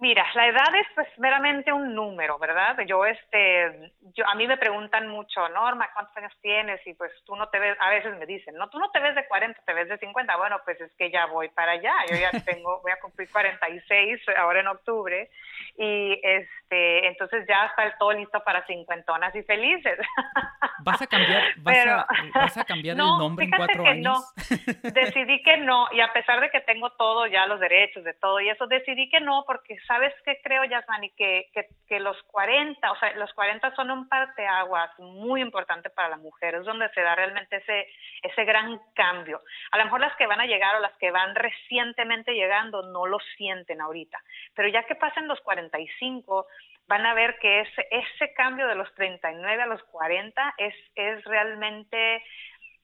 [0.00, 2.78] Mira, la edad es pues meramente un número, ¿verdad?
[2.86, 6.80] Yo, este, yo, a mí me preguntan mucho, Norma, ¿cuántos años tienes?
[6.86, 9.16] Y pues tú no te ves, a veces me dicen, no, tú no te ves
[9.16, 10.36] de 40, te ves de 50.
[10.36, 14.20] Bueno, pues es que ya voy para allá, yo ya tengo, voy a cumplir 46
[14.36, 15.30] ahora en octubre
[15.76, 19.98] y este, entonces ya está todo listo para cincuentonas y felices.
[20.84, 24.32] ¿Vas a cambiar, vas a, cambiar el nombre en cuatro que años?
[24.36, 24.90] No.
[24.92, 28.40] Decidí que no, y a pesar de que tengo todo ya los derechos de todo
[28.40, 32.92] y eso, decidí que no, porque sabes qué creo, Yasmani, que, que, que los 40,
[32.92, 37.00] o sea, los 40 son un parteaguas muy importante para la mujer, es donde se
[37.00, 37.88] da realmente ese,
[38.22, 39.40] ese gran cambio.
[39.72, 43.06] A lo mejor las que van a llegar o las que van recientemente llegando no
[43.06, 44.22] lo sienten ahorita,
[44.54, 46.46] pero ya que pasen los 45,
[46.86, 51.24] van a ver que ese, ese cambio de los 39 a los 40 es, es
[51.24, 52.22] realmente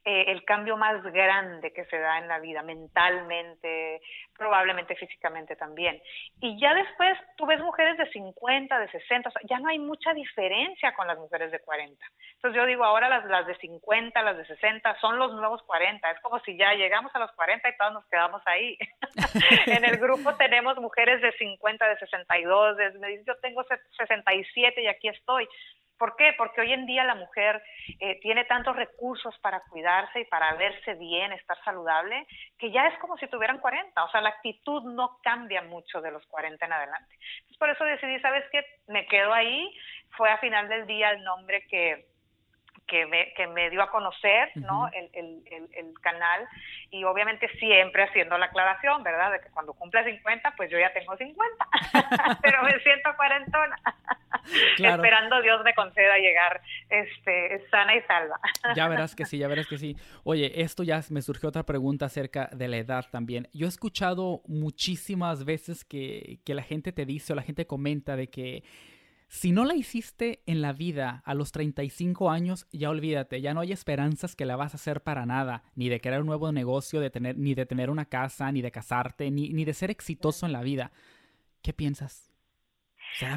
[0.06, 4.02] eh, el cambio más grande que se da en la vida, mentalmente,
[4.36, 5.98] probablemente físicamente también.
[6.40, 10.94] Y ya después tú ves mujeres de 50, de 60, ya no hay mucha diferencia
[10.94, 12.04] con las mujeres de 40.
[12.34, 16.10] Entonces yo digo, ahora las, las de 50, las de 60 son los nuevos 40.
[16.10, 18.76] Es como si ya llegamos a los 40 y todos nos quedamos ahí.
[19.66, 23.64] en el grupo tenemos mujeres de 50, de 62, de, me yo tengo
[23.96, 25.48] 67 y aquí estoy.
[26.04, 26.34] ¿Por qué?
[26.36, 27.62] Porque hoy en día la mujer
[27.98, 32.26] eh, tiene tantos recursos para cuidarse y para verse bien, estar saludable,
[32.58, 34.04] que ya es como si tuvieran 40.
[34.04, 37.16] O sea, la actitud no cambia mucho de los 40 en adelante.
[37.36, 38.66] Entonces, por eso decidí, ¿sabes qué?
[38.86, 39.74] Me quedo ahí.
[40.10, 42.04] Fue a final del día el nombre que,
[42.86, 44.88] que me, que me dio a conocer ¿no?
[44.92, 46.46] el, el, el, canal
[46.90, 49.32] y obviamente siempre haciendo la aclaración, ¿verdad?
[49.32, 51.68] De que cuando cumple 50, pues yo ya tengo 50,
[52.42, 53.76] pero me siento cuarentona,
[54.78, 58.38] esperando Dios me conceda llegar este, sana y salva.
[58.74, 59.96] ya verás que sí, ya verás que sí.
[60.24, 63.48] Oye, esto ya me surgió otra pregunta acerca de la edad también.
[63.54, 68.16] Yo he escuchado muchísimas veces que, que la gente te dice o la gente comenta
[68.16, 68.62] de que
[69.28, 73.60] si no la hiciste en la vida a los 35 años, ya olvídate, ya no
[73.60, 77.00] hay esperanzas que la vas a hacer para nada, ni de crear un nuevo negocio,
[77.00, 80.46] de tener, ni de tener una casa, ni de casarte, ni, ni de ser exitoso
[80.46, 80.92] en la vida.
[81.62, 82.34] ¿Qué piensas?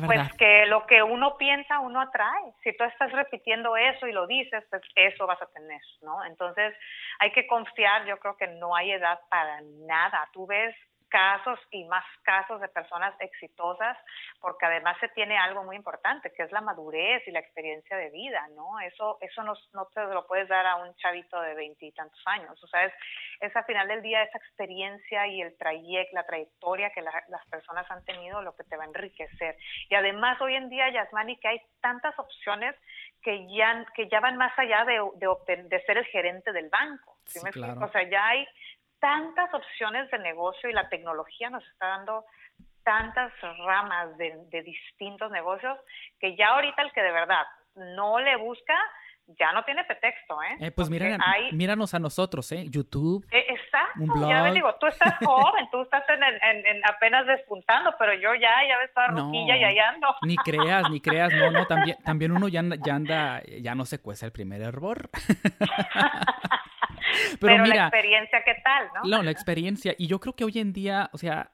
[0.06, 2.54] Pues que lo que uno piensa, uno atrae.
[2.64, 6.26] Si tú estás repitiendo eso y lo dices, pues eso vas a tener, ¿no?
[6.26, 6.74] Entonces
[7.20, 10.28] hay que confiar, yo creo que no hay edad para nada.
[10.34, 10.76] Tú ves
[11.10, 13.98] casos y más casos de personas exitosas,
[14.40, 18.10] porque además se tiene algo muy importante, que es la madurez y la experiencia de
[18.10, 18.80] vida, ¿no?
[18.80, 22.68] Eso, eso no, no te lo puedes dar a un chavito de veintitantos años, o
[22.68, 22.94] sea, es,
[23.40, 27.90] es al final del día esa experiencia y el trayecto, la trayectoria que las personas
[27.90, 29.58] han tenido lo que te va a enriquecer.
[29.90, 32.76] Y además hoy en día, Yasmani, que hay tantas opciones
[33.22, 37.18] que ya, que ya van más allá de, de, de ser el gerente del banco.
[37.26, 38.48] ¿sí O sea, ya hay
[39.00, 42.26] tantas opciones de negocio y la tecnología nos está dando
[42.84, 43.32] tantas
[43.66, 45.78] ramas de, distintos negocios
[46.20, 48.76] que ya ahorita el que de verdad no le busca
[49.40, 50.68] ya no tiene pretexto, ¿eh?
[50.68, 51.18] eh pues mira,
[51.52, 52.66] míranos a nosotros, ¿eh?
[52.70, 53.46] YouTube, eh,
[54.00, 54.30] un blog.
[54.30, 58.78] Ya digo, tú estás joven, tú estás en, en, apenas despuntando, pero yo ya, ya
[58.78, 60.08] ves toda ruquilla y allá ando.
[60.22, 64.00] Ni creas, ni creas, no, no, también, también uno ya ya anda, ya no se
[64.00, 65.10] cuesta el primer error.
[67.40, 69.18] Pero, la experiencia, ¿qué tal, no?
[69.18, 69.96] No, la experiencia.
[69.98, 71.52] Y yo creo que hoy en día, o sea,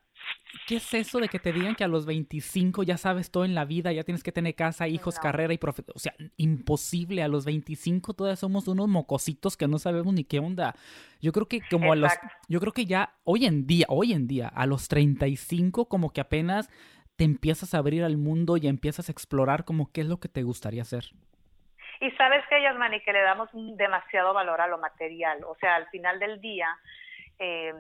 [0.68, 3.56] ¿qué es eso de que te digan que a los 25 ya sabes todo en
[3.56, 5.84] la vida, ya tienes que tener casa, hijos, carrera y profe...
[5.94, 7.24] O sea, imposible.
[7.24, 10.76] A los 25 todavía somos unos mocositos que no sabemos ni qué onda.
[11.22, 12.12] Yo creo que como a los...
[12.48, 16.22] Yo creo que ya hoy en día, hoy en día, a los 35 como que
[16.22, 16.70] apenas
[17.16, 20.30] te empiezas a abrir al mundo y empiezas a explorar como qué es lo que
[20.30, 21.12] te gustaría hacer.
[22.04, 25.42] Y sabes que, Yasmani, que le damos demasiado valor a lo material.
[25.46, 26.68] O sea, al final del día,
[27.40, 27.74] eh,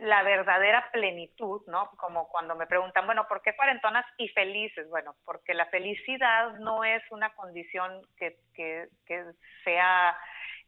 [0.00, 1.88] la verdadera plenitud, ¿no?
[1.96, 4.90] Como cuando me preguntan, bueno, ¿por qué cuarentonas y felices?
[4.90, 9.24] Bueno, porque la felicidad no es una condición que, que, que
[9.62, 10.18] sea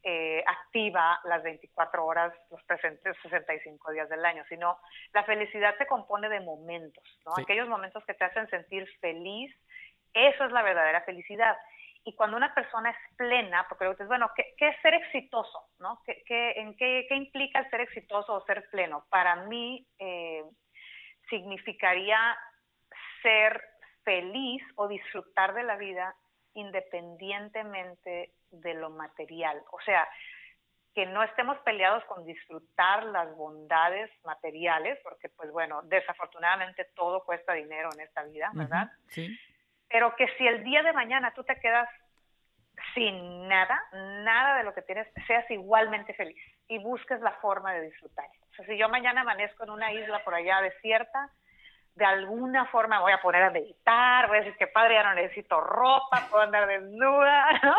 [0.04, 4.78] eh, activa las 24 horas, los presentes 65 días del año, sino
[5.12, 7.32] la felicidad se compone de momentos, ¿no?
[7.36, 9.52] Aquellos momentos que te hacen sentir feliz,
[10.14, 11.56] eso es la verdadera felicidad.
[12.06, 15.70] Y cuando una persona es plena, porque dices, bueno, ¿qué, es ser exitoso?
[15.80, 16.00] ¿no?
[16.06, 19.04] ¿Qué, qué, en qué, qué, implica el ser exitoso o ser pleno?
[19.10, 20.44] Para mí eh,
[21.28, 22.16] significaría
[23.22, 23.60] ser
[24.04, 26.14] feliz o disfrutar de la vida
[26.54, 29.60] independientemente de lo material.
[29.72, 30.08] O sea,
[30.94, 37.52] que no estemos peleados con disfrutar las bondades materiales, porque pues bueno, desafortunadamente todo cuesta
[37.52, 38.92] dinero en esta vida, ¿verdad?
[39.08, 39.36] sí
[39.88, 41.88] pero que si el día de mañana tú te quedas
[42.94, 47.82] sin nada, nada de lo que tienes, seas igualmente feliz y busques la forma de
[47.82, 48.26] disfrutar.
[48.50, 51.30] O sea, si yo mañana amanezco en una isla por allá desierta,
[51.94, 55.14] de alguna forma voy a poner a meditar, voy a decir que padre, ya no
[55.14, 57.74] necesito ropa, puedo andar desnuda, ¿no?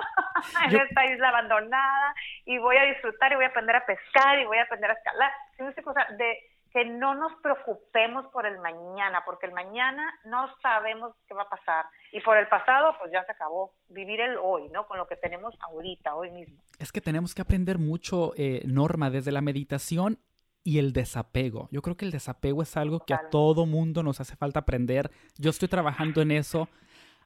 [0.66, 2.16] en esta isla abandonada,
[2.46, 4.94] y voy a disfrutar y voy a aprender a pescar y voy a aprender a
[4.94, 5.32] escalar.
[6.18, 6.40] de
[6.78, 11.50] que no nos preocupemos por el mañana, porque el mañana no sabemos qué va a
[11.50, 11.86] pasar.
[12.12, 13.74] Y por el pasado, pues ya se acabó.
[13.90, 14.86] Vivir el hoy, ¿no?
[14.86, 16.62] Con lo que tenemos ahorita, hoy mismo.
[16.78, 20.20] Es que tenemos que aprender mucho, eh, Norma, desde la meditación
[20.64, 21.68] y el desapego.
[21.72, 25.10] Yo creo que el desapego es algo que a todo mundo nos hace falta aprender.
[25.40, 26.70] Yo estoy trabajando en eso.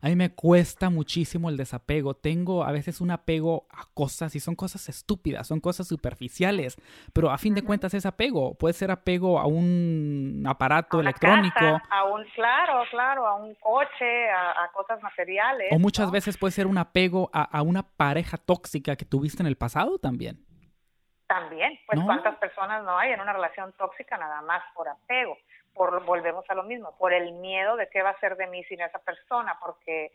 [0.02, 2.16] A mí me cuesta muchísimo el desapego.
[2.16, 6.76] Tengo a veces un apego a cosas y son cosas estúpidas, son cosas superficiales,
[7.14, 8.56] pero a fin de cuentas es apego.
[8.56, 11.80] Puede ser apego a un aparato electrónico.
[11.90, 15.68] a un, claro, claro, a un coche, a, cosas materiales.
[15.72, 19.48] O muchas veces puede ser un apego a, a una pareja tóxica que tuviste en
[19.48, 20.44] el pasado también.
[21.28, 25.38] También, pues cuántas personas no hay en una relación tóxica nada más por apego,
[25.74, 28.64] por volvemos a lo mismo, por el miedo de qué va a ser de mí
[28.66, 30.12] sin esa persona, porque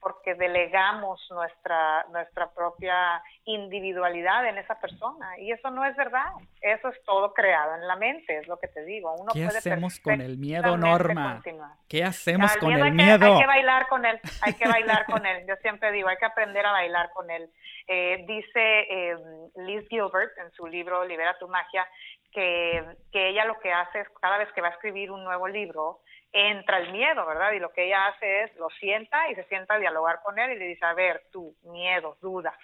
[0.00, 5.38] porque delegamos nuestra, nuestra propia individualidad en esa persona.
[5.38, 6.26] Y eso no es verdad.
[6.60, 9.12] Eso es todo creado en la mente, es lo que te digo.
[9.14, 11.42] Uno ¿Qué hacemos con el miedo, Norma?
[11.88, 13.34] ¿Qué hacemos con el miedo?
[13.34, 15.44] hay que bailar con él, hay que bailar con él.
[15.48, 17.50] Yo siempre digo, hay que aprender a bailar con él.
[17.86, 19.16] Eh, dice eh,
[19.56, 21.86] Liz Gilbert en su libro Libera tu magia
[22.32, 25.48] que, que ella lo que hace es cada vez que va a escribir un nuevo
[25.48, 26.00] libro,
[26.32, 27.52] entra el miedo, ¿verdad?
[27.52, 30.52] Y lo que ella hace es lo sienta y se sienta a dialogar con él
[30.52, 32.56] y le dice, a ver, tú, miedo, duda,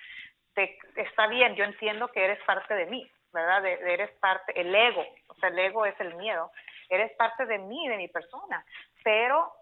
[0.55, 3.65] te, está bien, yo entiendo que eres parte de mí, ¿verdad?
[3.67, 6.51] eres parte, el ego, o sea, el ego es el miedo,
[6.89, 8.65] eres parte de mí, de mi persona,
[9.03, 9.53] pero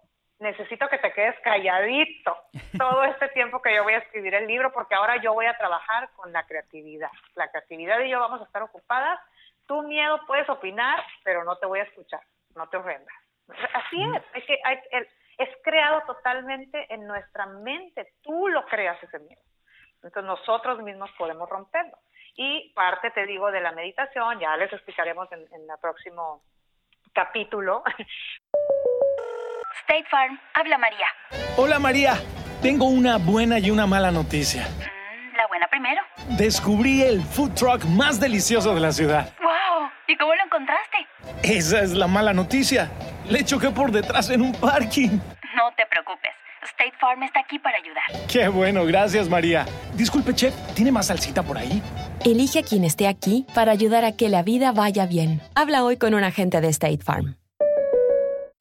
[0.43, 2.37] necesito que te quedes calladito
[2.79, 5.57] todo este tiempo que yo voy a escribir el libro, porque ahora yo voy a
[5.57, 7.11] trabajar con la creatividad.
[7.37, 9.21] La creatividad y yo vamos a estar ocupadas.
[9.73, 12.21] Tu miedo puedes opinar, pero no te voy a escuchar,
[12.55, 13.15] no te ofendas.
[13.73, 14.59] Así es, es que
[15.39, 19.41] es creado totalmente en nuestra mente, tú lo creas ese miedo.
[19.95, 21.97] Entonces nosotros mismos podemos romperlo.
[22.37, 26.43] Y parte, te digo, de la meditación, ya les explicaremos en, en el próximo
[27.15, 27.83] capítulo.
[29.81, 31.07] State Farm, habla María.
[31.57, 32.17] Hola María,
[32.61, 34.65] tengo una buena y una mala noticia.
[34.69, 36.03] Mm, la buena primero.
[36.37, 39.33] Descubrí el food truck más delicioso de la ciudad.
[39.41, 39.52] ¡Wow!
[40.13, 40.99] ¿Y cómo lo encontraste?
[41.43, 42.91] Esa es la mala noticia.
[43.31, 45.09] Le choqué por detrás en un parking.
[45.57, 46.33] No te preocupes.
[46.65, 48.05] State Farm está aquí para ayudar.
[48.31, 49.65] Qué bueno, gracias María.
[49.95, 51.81] Disculpe, chef, ¿tiene más salsita por ahí?
[52.27, 55.41] Elige a quien esté aquí para ayudar a que la vida vaya bien.
[55.55, 57.39] Habla hoy con un agente de State Farm.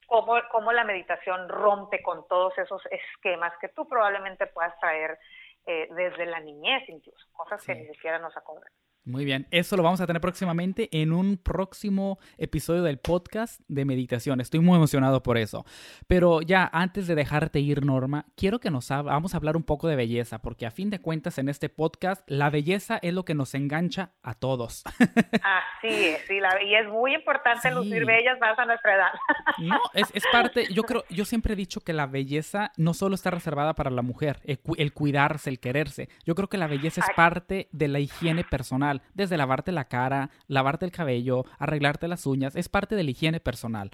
[0.06, 5.18] Cómo, cómo la meditación rompe con todos esos esquemas que tú probablemente puedas traer
[5.66, 8.72] eh, desde la niñez incluso, cosas que ni siquiera nos acordamos.
[9.04, 13.84] Muy bien, eso lo vamos a tener próximamente en un próximo episodio del podcast de
[13.84, 14.40] meditación.
[14.40, 15.66] Estoy muy emocionado por eso.
[16.06, 19.88] Pero ya antes de dejarte ir, Norma, quiero que nos vamos a hablar un poco
[19.88, 23.34] de belleza, porque a fin de cuentas en este podcast la belleza es lo que
[23.34, 24.84] nos engancha a todos.
[25.00, 29.10] Así es, sí, la, y es muy importante lucir bellas más a nuestra edad.
[29.58, 33.16] No, es, es, parte, yo creo, yo siempre he dicho que la belleza no solo
[33.16, 36.08] está reservada para la mujer, el, el cuidarse, el quererse.
[36.24, 40.30] Yo creo que la belleza es parte de la higiene personal desde lavarte la cara,
[40.48, 43.90] lavarte el cabello, arreglarte las uñas, es parte de la higiene personal.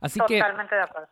[0.00, 0.40] Así que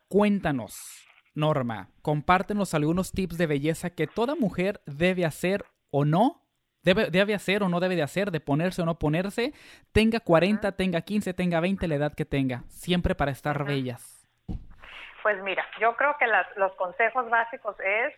[0.09, 6.42] cuéntanos, Norma, compártenos algunos tips de belleza que toda mujer debe hacer o no
[6.83, 9.53] Debe, debe, hacer o no debe de hacer, de ponerse o no ponerse,
[9.92, 14.25] tenga 40, tenga 15, tenga 20, la edad que tenga, siempre para estar bellas.
[15.20, 18.14] Pues mira, yo creo que los consejos básicos es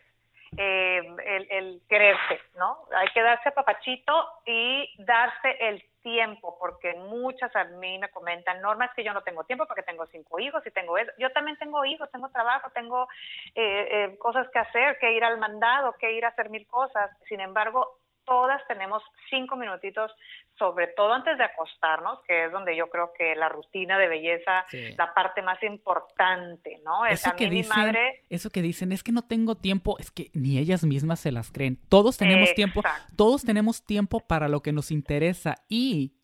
[0.56, 2.78] eh, el, el, quererse, ¿no?
[2.96, 4.12] Hay que darse papachito
[4.46, 9.22] y darse el tiempo, porque muchas a mí me comentan, Norma, es que yo no
[9.22, 11.12] tengo tiempo porque tengo cinco hijos y tengo eso.
[11.18, 13.08] Yo también tengo hijos, tengo trabajo, tengo
[13.54, 17.10] eh, eh, cosas que hacer, que ir al mandado, que ir a hacer mil cosas.
[17.28, 20.14] Sin embargo, todas tenemos cinco minutitos,
[20.58, 24.64] sobre todo antes de acostarnos, que es donde yo creo que la rutina de belleza,
[24.96, 27.06] la parte más importante, ¿no?
[27.06, 27.96] Eso que, dicen,
[28.28, 31.50] eso que dicen es que no tengo tiempo, es que ni ellas mismas se las
[31.50, 31.78] creen.
[31.88, 32.82] Todos tenemos tiempo,
[33.16, 36.17] todos tenemos tiempo para lo que nos interesa y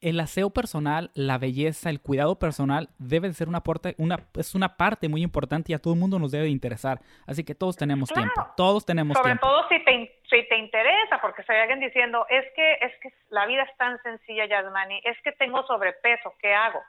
[0.00, 3.62] el aseo personal, la belleza, el cuidado personal debe de ser una,
[3.96, 7.00] una, es una parte muy importante y a todo el mundo nos debe de interesar.
[7.26, 9.46] Así que todos tenemos tiempo, todos tenemos Sobre tiempo.
[9.46, 13.12] Sobre todo si te, si te interesa, porque hay alguien diciendo, es que, es que
[13.30, 16.80] la vida es tan sencilla, Yasmani, es que tengo sobrepeso, ¿qué hago?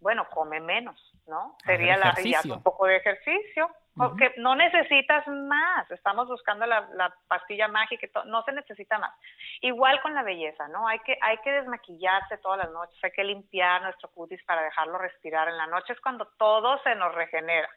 [0.00, 1.56] Bueno, come menos, ¿no?
[1.64, 2.14] Sería la,
[2.52, 8.42] un poco de ejercicio, porque no necesitas más, estamos buscando la, la pastilla mágica, no
[8.44, 9.12] se necesita más.
[9.60, 10.88] Igual con la belleza, ¿no?
[10.88, 14.98] Hay que, hay que desmaquillarse todas las noches, hay que limpiar nuestro cutis para dejarlo
[14.98, 15.48] respirar.
[15.48, 17.68] En la noche es cuando todo se nos regenera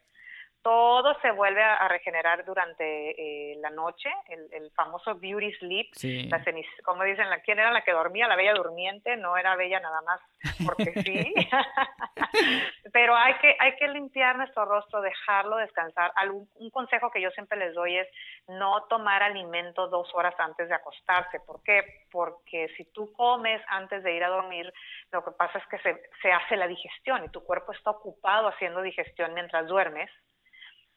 [0.63, 5.88] todo se vuelve a, regenerar durante eh, la noche, el, famoso beauty sleep,
[6.30, 6.43] la
[6.84, 8.28] como dicen, la, ¿quién era la que dormía?
[8.28, 10.21] La bella durmiente, no era bella nada más
[10.65, 11.34] porque sí,
[12.93, 16.12] pero hay que, hay que limpiar nuestro rostro, dejarlo descansar.
[16.30, 18.08] un consejo que yo siempre les doy es
[18.47, 21.39] no tomar alimento dos horas antes de acostarse.
[21.39, 22.06] ¿Por qué?
[22.12, 24.71] Porque si tú comes antes de ir a dormir,
[25.12, 28.47] lo que pasa es que se, se hace la digestión y tu cuerpo está ocupado
[28.47, 30.10] haciendo digestión mientras duermes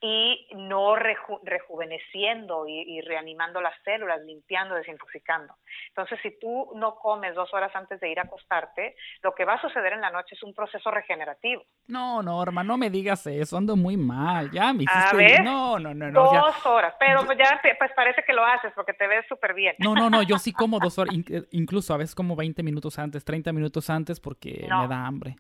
[0.01, 5.55] y no rejuveneciendo y, reanimando las células, limpiando, desintoxicando.
[5.89, 9.55] Entonces, si tú no comes dos horas antes de ir a acostarte, lo que va
[9.55, 11.65] a suceder en la noche es un proceso regenerativo.
[11.87, 15.43] No, Norma, no me digas eso, ando muy mal, ya me hiciste...
[15.43, 16.23] No, no, no, no.
[16.23, 19.75] Dos horas, pero pues ya pues parece que lo haces porque te ves súper bien.
[19.79, 21.15] No, no, no, yo sí como dos horas,
[21.51, 25.37] incluso a veces como 20 minutos antes, 30 minutos antes porque me da hambre.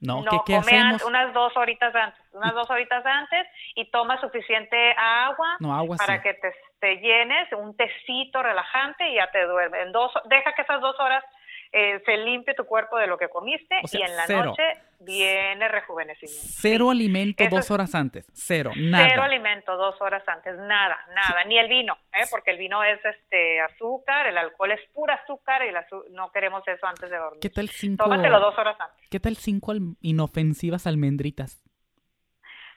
[0.00, 1.02] No, no ¿qué, hacemos?
[1.04, 5.56] unas dos horitas antes, unas dos horitas antes y toma suficiente agua,
[5.96, 9.86] para que te, te, llenes, un tecito relajante y ya te duermes.
[9.86, 11.24] En dos, deja que esas dos horas
[11.72, 14.62] eh, se limpie tu cuerpo de lo que comiste y en la noche
[15.00, 16.48] viene rejuvenecimiento.
[16.48, 19.08] Cero alimento dos horas antes, cero, nada.
[19.10, 22.24] Cero alimento dos horas antes, nada, nada, ni el vino, ¿eh?
[22.30, 26.86] porque el vino es este azúcar, el alcohol es pura azúcar y no queremos eso
[26.86, 27.40] antes de dormir.
[27.40, 28.04] ¿Qué tal cinco?
[28.04, 29.08] Tómatelo dos horas antes.
[29.10, 31.62] ¿Qué tal cinco inofensivas almendritas?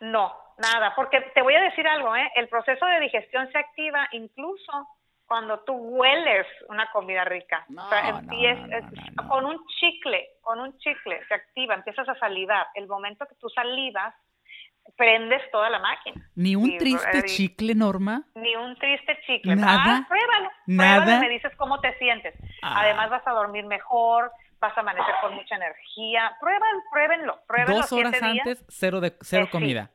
[0.01, 2.29] No, nada, porque te voy a decir algo, ¿eh?
[2.35, 4.87] el proceso de digestión se activa incluso
[5.29, 7.63] cuando tú hueles una comida rica.
[7.69, 8.19] o sea,
[9.27, 12.65] con un chicle, con un chicle se activa, empiezas a salivar.
[12.73, 14.15] El momento que tú salivas,
[14.97, 16.19] prendes toda la máquina.
[16.33, 18.23] Ni un triste chicle, Norma.
[18.33, 19.55] Ni un triste chicle.
[19.55, 19.97] Nada.
[19.97, 20.49] Ah, pruébalo.
[20.65, 21.03] Nada.
[21.03, 22.33] Pruébalo me dices cómo te sientes.
[22.63, 22.81] Ah.
[22.81, 26.35] Además vas a dormir mejor, vas a amanecer con mucha energía.
[26.39, 27.39] Pruébenlo, pruébenlo.
[27.47, 29.91] pruébenlo Dos horas antes, cero, de, cero eh, comida.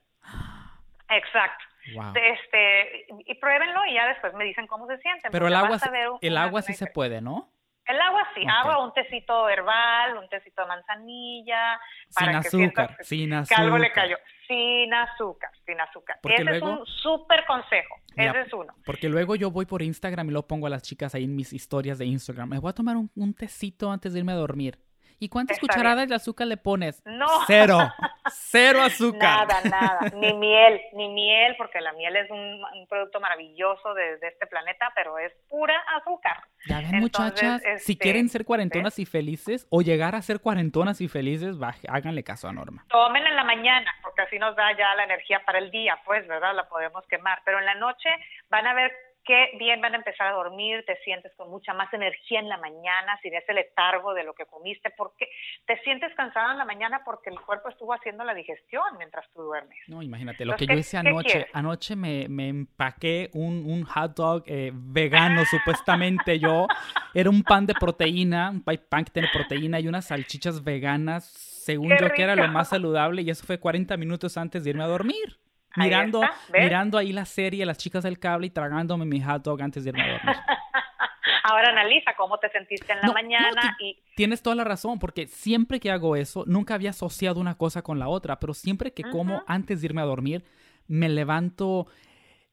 [1.09, 1.65] Exacto.
[1.87, 5.31] Este, y pruébenlo y ya después me dicen cómo se sienten.
[5.31, 5.79] Pero el agua,
[6.21, 7.51] el agua sí se puede, ¿no?
[7.87, 11.79] El agua sí, agua, un tecito herbal, un tecito de manzanilla.
[12.09, 13.57] Sin azúcar, sin azúcar.
[13.57, 14.17] Que algo le cayó.
[14.49, 16.19] Sin azúcar, sin azúcar.
[16.23, 17.97] Ese es un súper consejo.
[18.17, 18.75] Ese es uno.
[18.87, 21.53] Porque luego yo voy por Instagram y lo pongo a las chicas ahí en mis
[21.53, 22.49] historias de Instagram.
[22.49, 24.79] Me voy a tomar un, un tecito antes de irme a dormir.
[25.19, 27.03] ¿Y cuántas cucharadas de azúcar le pones?
[27.05, 27.27] No.
[27.47, 27.79] Cero.
[28.31, 29.47] Cero azúcar.
[29.47, 30.01] Nada, nada.
[30.15, 35.19] Ni miel, ni miel, porque la miel es un, producto maravilloso de, este planeta, pero
[35.19, 36.43] es pura azúcar.
[36.67, 41.01] Ya ven, muchachas, si este, quieren ser cuarentonas y felices o llegar a ser cuarentonas
[41.01, 41.57] y felices,
[41.89, 42.85] háganle caso a Norma.
[42.89, 46.27] Tomen en la mañana, porque así nos da ya la energía para el día, pues,
[46.27, 46.55] ¿verdad?
[46.55, 47.41] La podemos quemar.
[47.45, 48.09] Pero en la noche
[48.49, 48.93] van a ver
[49.25, 52.59] qué bien van a empezar a dormir, te sientes con mucha más energía en la
[52.59, 55.29] mañana, sin ese letargo de lo que comiste, porque
[55.67, 59.43] te sientes cansada en la mañana porque el cuerpo estuvo haciendo la digestión mientras tú
[59.43, 59.79] duermes.
[59.89, 64.45] No, imagínate, lo que yo hice anoche, anoche me, me, empaqué un, un hot dog
[64.47, 66.67] eh, vegano, supuestamente yo,
[67.15, 71.97] era un pan de proteína, un pan que tiene proteína y unas salchichas veganas, según
[71.99, 74.89] yo que era lo más saludable, y eso fue 40 minutos antes de irme a
[74.89, 75.39] dormir
[75.77, 76.23] mirando,
[76.53, 79.91] mirando ahí la serie, las chicas del cable y tragándome mi hot dog antes de
[79.91, 80.37] irme a dormir.
[81.45, 83.99] Ahora analiza cómo te sentiste en la mañana y...
[84.17, 87.99] Tienes toda la razón, porque siempre que hago eso, nunca había asociado una cosa con
[87.99, 90.45] la otra, pero siempre que como antes de irme a dormir,
[90.87, 91.87] me levanto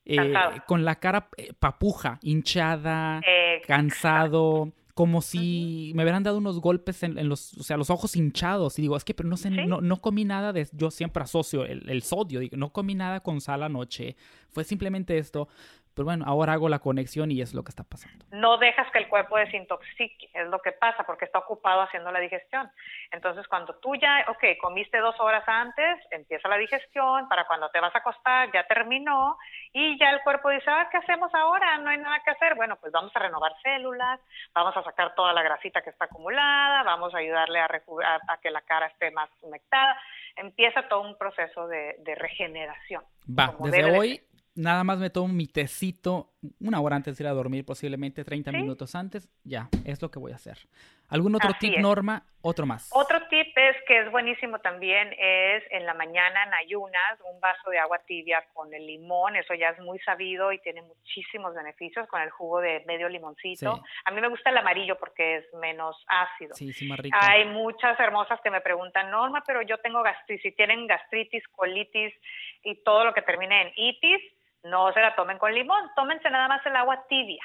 [0.04, 0.34] eh,
[0.68, 3.22] con la cara eh, papuja, hinchada,
[3.66, 8.78] cansado como si me hubieran dado unos golpes en, los, o sea, los ojos hinchados.
[8.78, 11.66] Y digo, es que, pero no sé, no, no, comí nada de, yo siempre asocio
[11.66, 14.16] el, el, sodio, digo, no comí nada con sal anoche.
[14.52, 15.48] Fue simplemente esto.
[15.94, 18.26] Pero bueno, ahora hago la conexión y es lo que está pasando.
[18.32, 22.20] No dejas que el cuerpo desintoxique, es lo que pasa, porque está ocupado haciendo la
[22.20, 22.72] digestión.
[23.12, 27.80] Entonces, cuando tú ya, ok, comiste dos horas antes, empieza la digestión, para cuando te
[27.80, 29.38] vas a acostar ya terminó,
[29.74, 31.78] y ya el cuerpo dice, ah, ¿qué hacemos ahora?
[31.80, 32.56] No hay nada que hacer.
[32.56, 34.20] Bueno, pues vamos a renovar células,
[34.54, 38.50] vamos a sacar toda la grasita que está acumulada, vamos a ayudarle a, a, que
[38.50, 39.98] la cara esté más humectada.
[40.36, 43.04] Empieza todo un proceso de, regeneración.
[43.28, 44.22] Va, desde hoy
[44.56, 48.52] nada más me tomo mi tecito una hora antes de ir a dormir, posiblemente 30
[48.52, 50.58] minutos antes, ya, es lo que voy a hacer.
[51.08, 52.24] ¿Algún otro tip, Norma?
[52.42, 52.90] Otro más.
[52.94, 57.70] Otro tip es que es buenísimo también, es en la mañana en ayunas, un vaso
[57.70, 62.08] de agua tibia con el limón, eso ya es muy sabido y tiene muchísimos beneficios
[62.08, 63.84] con el jugo de medio limoncito.
[64.06, 66.56] A mí me gusta el amarillo porque es menos ácido.
[66.56, 67.18] Sí, sí, más rico.
[67.22, 72.14] Hay muchas hermosas que me preguntan, Norma, pero yo tengo gastritis, si tienen gastritis, colitis
[72.64, 74.22] y todo lo que termine en itis,
[74.64, 77.44] no se la tomen con limón, tómense nada más el agua tibia.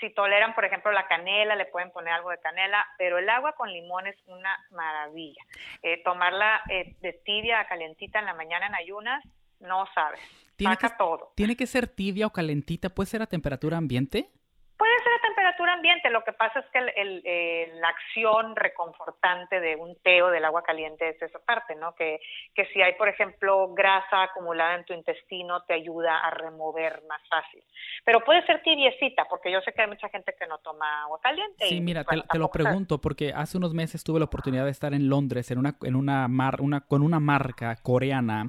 [0.00, 3.54] Si toleran, por ejemplo, la canela, le pueden poner algo de canela, pero el agua
[3.54, 5.42] con limón es una maravilla.
[5.82, 9.24] Eh, tomarla eh, de tibia a calentita en la mañana en ayunas,
[9.60, 10.20] no sabes.
[10.56, 11.32] Tiene que, todo.
[11.34, 12.90] ¿Tiene que ser tibia o calentita?
[12.90, 14.30] ¿Puede ser a temperatura ambiente?
[14.76, 19.76] Puede ser a temperatura ambiente, lo que pasa es que el, la acción reconfortante de
[19.76, 21.94] un té o del agua caliente es esa parte, ¿no?
[21.94, 22.20] Que,
[22.54, 27.22] que si hay, por ejemplo, grasa acumulada en tu intestino, te ayuda a remover más
[27.28, 27.62] fácil.
[28.04, 31.20] Pero puede ser tibiecita, porque yo sé que hay mucha gente que no toma agua
[31.22, 31.66] caliente.
[31.66, 35.08] Sí, mira, te, lo pregunto, porque hace unos meses tuve la oportunidad de estar en
[35.08, 38.46] Londres en una, en una, mar, una con una marca coreana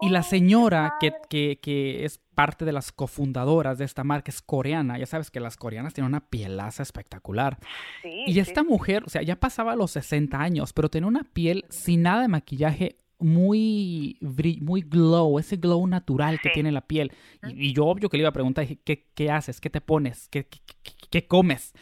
[0.00, 4.30] Y la Oh, señora que, que, que es parte de las cofundadoras de esta marca
[4.30, 4.98] es coreana.
[4.98, 7.58] Ya sabes que las coreanas tienen una pielaza espectacular.
[8.02, 8.66] Sí, Y esta sí.
[8.68, 12.28] mujer, o sea, ya pasaba los 60 años, pero tenía una piel sin nada de
[12.28, 14.18] maquillaje muy,
[14.60, 16.54] muy glow, ese glow natural que Sí.
[16.54, 17.12] tiene la piel.
[17.42, 19.60] Y, y yo obvio que le iba a preguntar, dije, ¿qué, qué haces?
[19.60, 20.28] ¿Qué te pones?
[20.28, 21.72] ¿Qué, qué, qué- qué comes?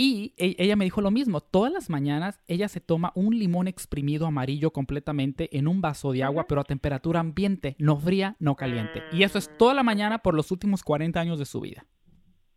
[0.00, 3.66] Y e- ella me dijo lo mismo, todas las mañanas ella se toma un limón
[3.66, 8.54] exprimido amarillo completamente en un vaso de agua, pero a temperatura ambiente, no fría, no
[8.54, 9.02] caliente.
[9.10, 11.84] Y eso es toda la mañana por los últimos 40 años de su vida.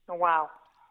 [0.08, 0.20] Wow.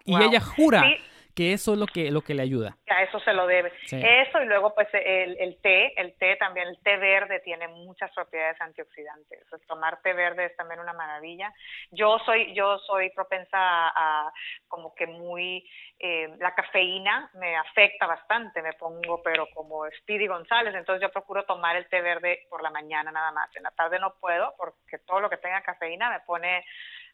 [0.04, 0.22] Y wow.
[0.22, 0.94] ella jura Sí,
[1.34, 2.76] que eso es lo que, lo que le ayuda.
[2.88, 3.72] a eso se lo debe.
[3.86, 4.00] Sí.
[4.02, 8.10] Eso y luego pues el, el té, el té también, el té verde tiene muchas
[8.12, 9.46] propiedades antioxidantes.
[9.66, 11.52] Tomar té verde es también una maravilla.
[11.90, 13.92] Yo soy, yo soy propensa a,
[14.26, 14.32] a
[14.68, 15.68] como que muy,
[15.98, 21.44] eh, la cafeína me afecta bastante, me pongo pero como Speedy González, entonces yo procuro
[21.44, 23.54] tomar el té verde por la mañana nada más.
[23.54, 26.64] En la tarde no puedo porque todo lo que tenga cafeína me pone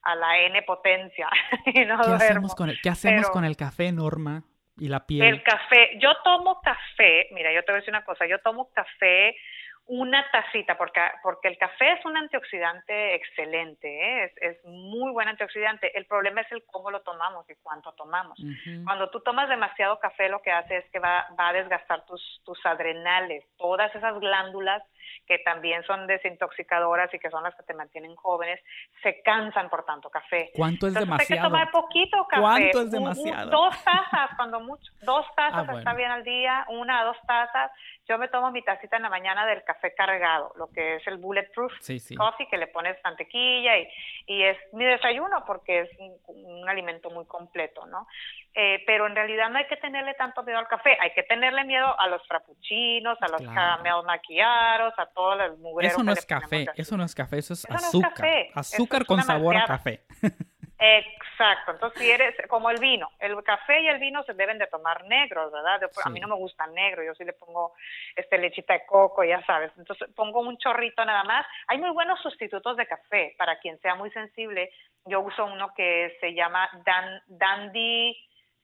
[0.07, 1.29] a la N potencia
[1.67, 4.43] y no ¿Qué hacemos con el, qué hacemos Pero- con el café, Norma?
[4.79, 5.27] Y la piel.
[5.27, 8.71] El café, yo tomo café, mira, yo te voy a decir una cosa, yo tomo
[8.75, 9.35] café
[9.89, 14.25] una tacita, porque, porque el café es un antioxidante excelente, ¿eh?
[14.25, 15.97] es, es muy buen antioxidante.
[15.97, 18.37] El problema es el cómo lo tomamos y cuánto tomamos.
[18.85, 22.43] Cuando tú tomas demasiado café, lo que hace es que va, va a desgastar tus,
[22.45, 24.83] tus adrenales, todas esas glándulas
[25.27, 28.61] que también son desintoxicadoras y que son las que te mantienen jóvenes,
[29.03, 30.51] se cansan por tanto café.
[30.57, 31.49] ¿Cuánto es Entonces hay que demasiado?
[31.49, 32.43] tomar poquito café.
[32.43, 33.51] ¿Cuánto es Un- un- demasiado?
[33.51, 34.93] dos tazas, cuando mucho.
[35.03, 35.79] Dos tazas Ah, bueno.
[35.79, 37.71] está bien al día, una, dos tazas.
[38.09, 41.17] Yo me tomo mi tacita en la mañana del café cargado, lo que es el
[41.17, 42.15] bulletproof Sí, sí.
[42.15, 43.89] coffee, que le pones mantequilla y,
[44.27, 46.17] y es mi desayuno porque es un,
[46.61, 48.07] un alimento muy completo, ¿no?
[48.55, 51.65] Eh, pero en realidad no hay que tenerle tanto miedo al café, hay que tenerle
[51.65, 54.03] miedo a los frappuccinos, a los Claro.
[54.05, 57.65] maquillados, a todo el mugrero Eso no es café, eso no es café, eso es
[57.65, 58.13] Eso no es azúcar.
[58.15, 60.01] café, Azúcar es con sabor a café.
[60.79, 64.67] Exacto, entonces si eres como el vino, el café y el vino se deben de
[64.67, 65.81] tomar negros, ¿verdad?
[66.05, 67.73] A mí no me gusta negro, yo sí le pongo
[68.15, 71.47] este lechita de coco, ya sabes, entonces pongo un chorrito nada más.
[71.69, 74.71] Hay muy buenos sustitutos de café para quien sea muy sensible.
[75.07, 78.15] Yo uso uno que se llama Dan, Dandy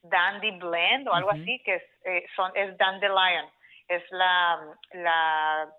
[0.02, 3.46] Dandy Blend o algo así, que es, eh, son, es Dandelion,
[3.88, 4.60] es la,
[4.92, 5.72] la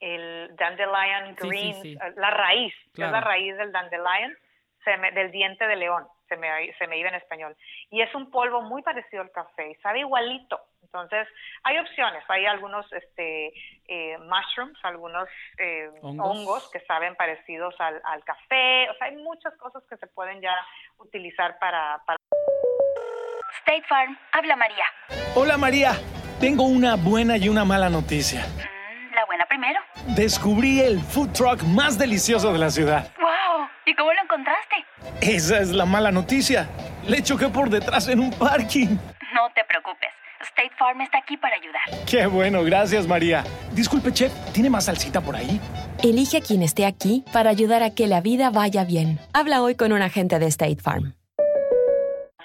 [0.00, 1.92] el dandelion sí, green, sí.
[1.94, 4.36] eh, la raíz, es la raíz del dandelion,
[4.84, 7.56] se me- del diente de león, se me, se me iba en español.
[7.90, 10.60] Y es un polvo muy parecido al café, y sabe igualito.
[10.82, 11.26] Entonces,
[11.64, 13.52] hay opciones, hay algunos este,
[13.88, 15.28] eh, mushrooms, algunos
[15.58, 16.28] eh, Hongos.
[16.38, 16.70] hongos.
[16.70, 20.54] que saben parecidos al, al café, o sea, hay muchas cosas que se pueden ya
[20.98, 22.16] utilizar para, para
[23.60, 24.84] State Farm, habla María.
[25.34, 25.92] Hola María,
[26.40, 28.40] tengo una buena y una mala noticia.
[28.46, 29.80] Mm, la buena primero.
[30.16, 33.12] Descubrí el food truck más delicioso de la ciudad.
[33.18, 33.30] ¡Wow!
[33.86, 34.76] ¿Y cómo lo encontraste?
[35.20, 36.68] Esa es la mala noticia.
[37.06, 38.96] Le choqué por detrás en un parking.
[39.34, 40.10] No te preocupes.
[40.40, 41.82] State Farm está aquí para ayudar.
[42.06, 43.44] Qué bueno, gracias María.
[43.72, 45.58] Disculpe, chef, ¿tiene más salsita por ahí?
[46.02, 49.18] Elige a quien esté aquí para ayudar a que la vida vaya bien.
[49.32, 51.14] Habla hoy con un agente de State Farm.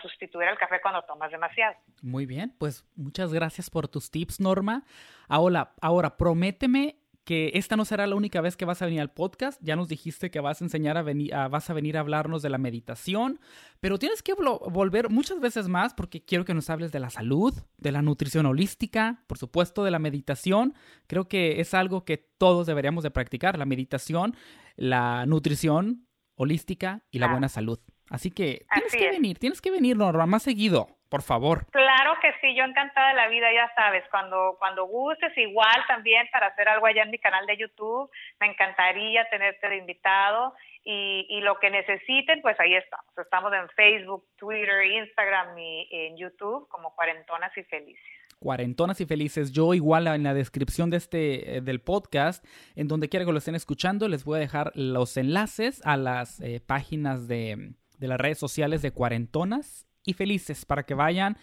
[0.01, 1.75] sustituir el café cuando tomas demasiado.
[2.01, 4.83] Muy bien, pues muchas gracias por tus tips, Norma.
[5.27, 6.95] Ahora, ahora prométeme
[7.29, 9.61] que esta no será la única vez que vas a venir al podcast.
[9.61, 12.41] Ya nos dijiste que vas a enseñar a venir, a- vas a venir a hablarnos
[12.41, 13.39] de la meditación,
[13.79, 17.53] pero tienes que volver muchas veces más porque quiero que nos hables de la salud,
[17.77, 20.73] de la nutrición holística, por supuesto de la meditación.
[21.05, 24.35] Creo que es algo que todos deberíamos de practicar, la meditación,
[24.75, 27.79] la nutrición holística y la buena salud.
[28.09, 29.11] Así que tienes Así que es.
[29.11, 31.65] venir, tienes que venir, Norma, más seguido, por favor.
[31.71, 36.27] Claro que sí, yo encantada de la vida, ya sabes, cuando, cuando gustes, igual también
[36.31, 40.53] para hacer algo allá en mi canal de YouTube, me encantaría tenerte de invitado
[40.83, 43.05] y, y lo que necesiten, pues ahí estamos.
[43.17, 48.03] Estamos en Facebook, Twitter, Instagram y en YouTube como Cuarentonas y Felices.
[48.39, 49.51] cuarentonas y felices.
[49.51, 52.45] Yo igual en la descripción de este eh, del podcast,
[52.75, 56.39] en donde quiera que lo estén escuchando, les voy a dejar los enlaces a las
[56.39, 61.37] eh, páginas de, de las redes sociales de cuarentonas y felices para que vayan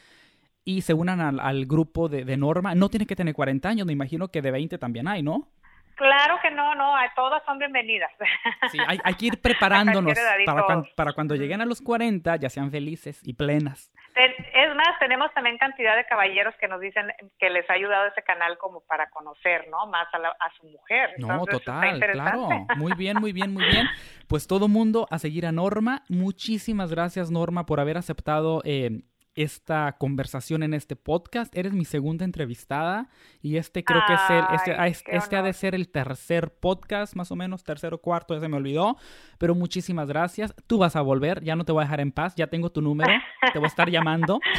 [0.65, 2.75] y se unan al, al grupo de, de Norma.
[2.75, 5.49] No tiene que tener 40 años, me imagino que de 20 también hay, ¿no?
[5.97, 8.11] Claro que no, no, a todas son bienvenidas.
[8.71, 12.49] Sí, hay, hay que ir preparándonos para, cuan- para cuando lleguen a los 40 ya
[12.51, 13.91] sean felices y plenas.
[14.15, 17.07] Es más, tenemos también cantidad de caballeros que nos dicen
[17.39, 19.87] que les ha ayudado ese canal como para conocer, ¿no?
[19.87, 21.11] Más a, la- a su mujer.
[21.19, 22.49] No, Entonces, total, claro.
[22.77, 23.87] Muy bien, muy bien, muy bien.
[24.27, 26.03] Pues todo mundo a seguir a Norma.
[26.09, 29.03] Muchísimas gracias, Norma, por haber aceptado eh,
[29.37, 31.57] esta conversación en este podcast.
[31.57, 33.09] Eres mi segunda entrevistada
[33.43, 34.45] y este creo que es el,
[34.87, 38.41] este, este ha de ser el tercer podcast, más o menos, tercero o cuarto, ya
[38.41, 38.97] se me olvidó.
[39.39, 40.55] Pero muchísimas gracias.
[40.67, 42.81] Tú vas a volver, ya no te voy a dejar en paz, ya tengo tu
[42.81, 43.13] número,
[43.53, 44.41] te voy a estar llamando.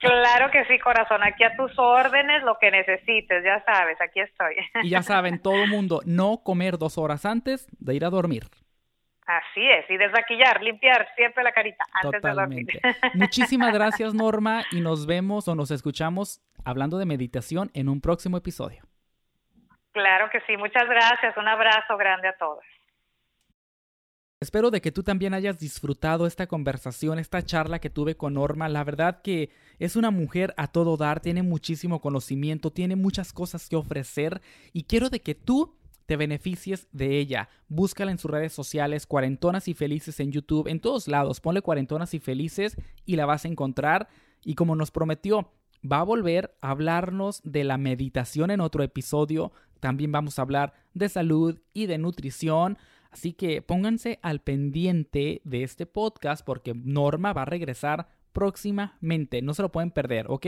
[0.00, 1.22] Claro que sí, corazón.
[1.22, 4.54] Aquí a tus órdenes, lo que necesites, ya sabes, aquí estoy.
[4.82, 8.44] Y ya saben, todo mundo, no comer dos horas antes de ir a dormir.
[9.30, 12.72] Así es, y desmaquillar, limpiar siempre la carita antes Totalmente.
[12.72, 13.14] de dormir.
[13.14, 18.36] Muchísimas gracias, Norma, y nos vemos o nos escuchamos hablando de meditación en un próximo
[18.36, 18.82] episodio.
[19.92, 21.36] Claro que sí, muchas gracias.
[21.36, 22.64] Un abrazo grande a todos.
[24.40, 28.68] Espero de que tú también hayas disfrutado esta conversación, esta charla que tuve con Norma.
[28.68, 33.68] La verdad que es una mujer a todo dar, tiene muchísimo conocimiento, tiene muchas cosas
[33.68, 34.40] que ofrecer
[34.72, 35.76] y quiero de que tú
[36.10, 37.48] te beneficies de ella.
[37.68, 41.40] Búscala en sus redes sociales, Cuarentonas y Felices en YouTube, en todos lados.
[41.40, 44.08] Ponle Cuarentonas y Felices y la vas a encontrar.
[44.42, 49.52] Y como nos prometió, va a volver a hablarnos de la meditación en otro episodio.
[49.78, 52.76] También vamos a hablar de salud y de nutrición.
[53.12, 59.42] Así que pónganse al pendiente de este podcast porque Norma va a regresar próximamente.
[59.42, 60.46] No se lo pueden perder, ¿ok?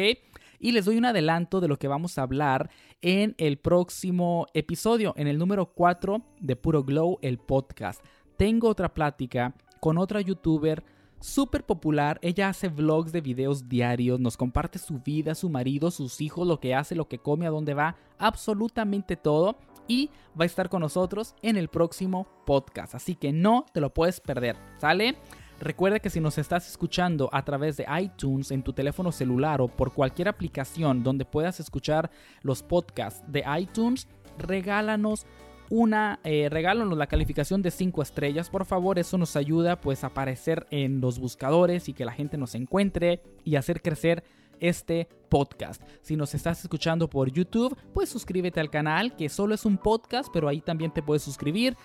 [0.59, 2.71] Y les doy un adelanto de lo que vamos a hablar
[3.01, 8.05] en el próximo episodio, en el número 4 de Puro Glow, el podcast.
[8.37, 10.85] Tengo otra plática con otra youtuber
[11.23, 12.19] súper popular.
[12.23, 16.61] Ella hace vlogs de videos diarios, nos comparte su vida, su marido, sus hijos, lo
[16.61, 19.57] que hace, lo que come, a dónde va, absolutamente todo.
[19.89, 22.95] Y va a estar con nosotros en el próximo podcast.
[22.95, 25.17] Así que no te lo puedes perder, ¿sale?
[25.63, 29.69] Recuerda que si nos estás escuchando a través de iTunes en tu teléfono celular o
[29.69, 32.11] por cualquier aplicación donde puedas escuchar
[32.43, 34.09] los podcasts de iTunes,
[34.39, 35.25] regálanos
[35.71, 40.09] una, eh, regálanos la calificación de 5 estrellas, por favor, eso nos ayuda pues a
[40.09, 44.25] aparecer en los buscadores y que la gente nos encuentre y hacer crecer
[44.59, 45.83] este podcast.
[46.03, 50.29] Si nos estás escuchando por YouTube, pues suscríbete al canal, que solo es un podcast,
[50.33, 51.77] pero ahí también te puedes suscribir.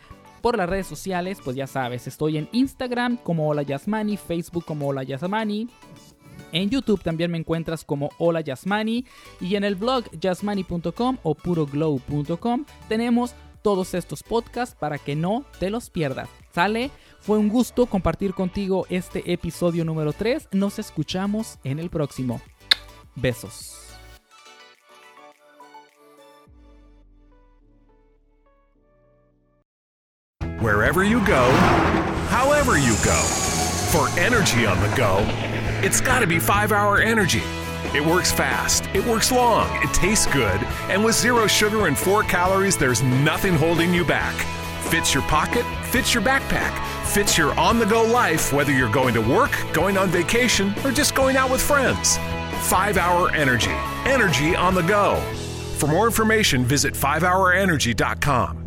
[0.42, 4.88] Por las redes sociales, pues ya sabes, estoy en Instagram como Hola Yasmani, Facebook como
[4.88, 5.68] Hola Yasmani,
[6.52, 9.06] en YouTube también me encuentras como Hola Yasmani
[9.42, 15.70] y en el blog yasmani.com o puroglow.com tenemos todos estos podcasts para que no te
[15.70, 16.30] los pierdas.
[16.54, 16.90] ¿Sale?
[17.20, 20.50] Fue un gusto compartir contigo este episodio número 3.
[20.54, 22.42] Nos escuchamos en el próximo.
[23.16, 23.87] Besos.
[30.60, 31.51] Wherever you go,
[32.30, 33.22] however you go.
[33.91, 35.20] For energy on the go,
[35.86, 37.43] it's got to be 5 Hour Energy.
[37.93, 42.24] It works fast, it works long, it tastes good, and with zero sugar and 4
[42.24, 44.34] calories, there's nothing holding you back.
[44.89, 46.74] Fits your pocket, fits your backpack,
[47.05, 50.91] fits your on the go life, whether you're going to work, going on vacation, or
[50.91, 52.18] just going out with friends.
[52.68, 53.76] 5 Hour Energy.
[54.05, 55.18] Energy on the go.
[55.78, 58.66] For more information, visit 5hourenergy.com.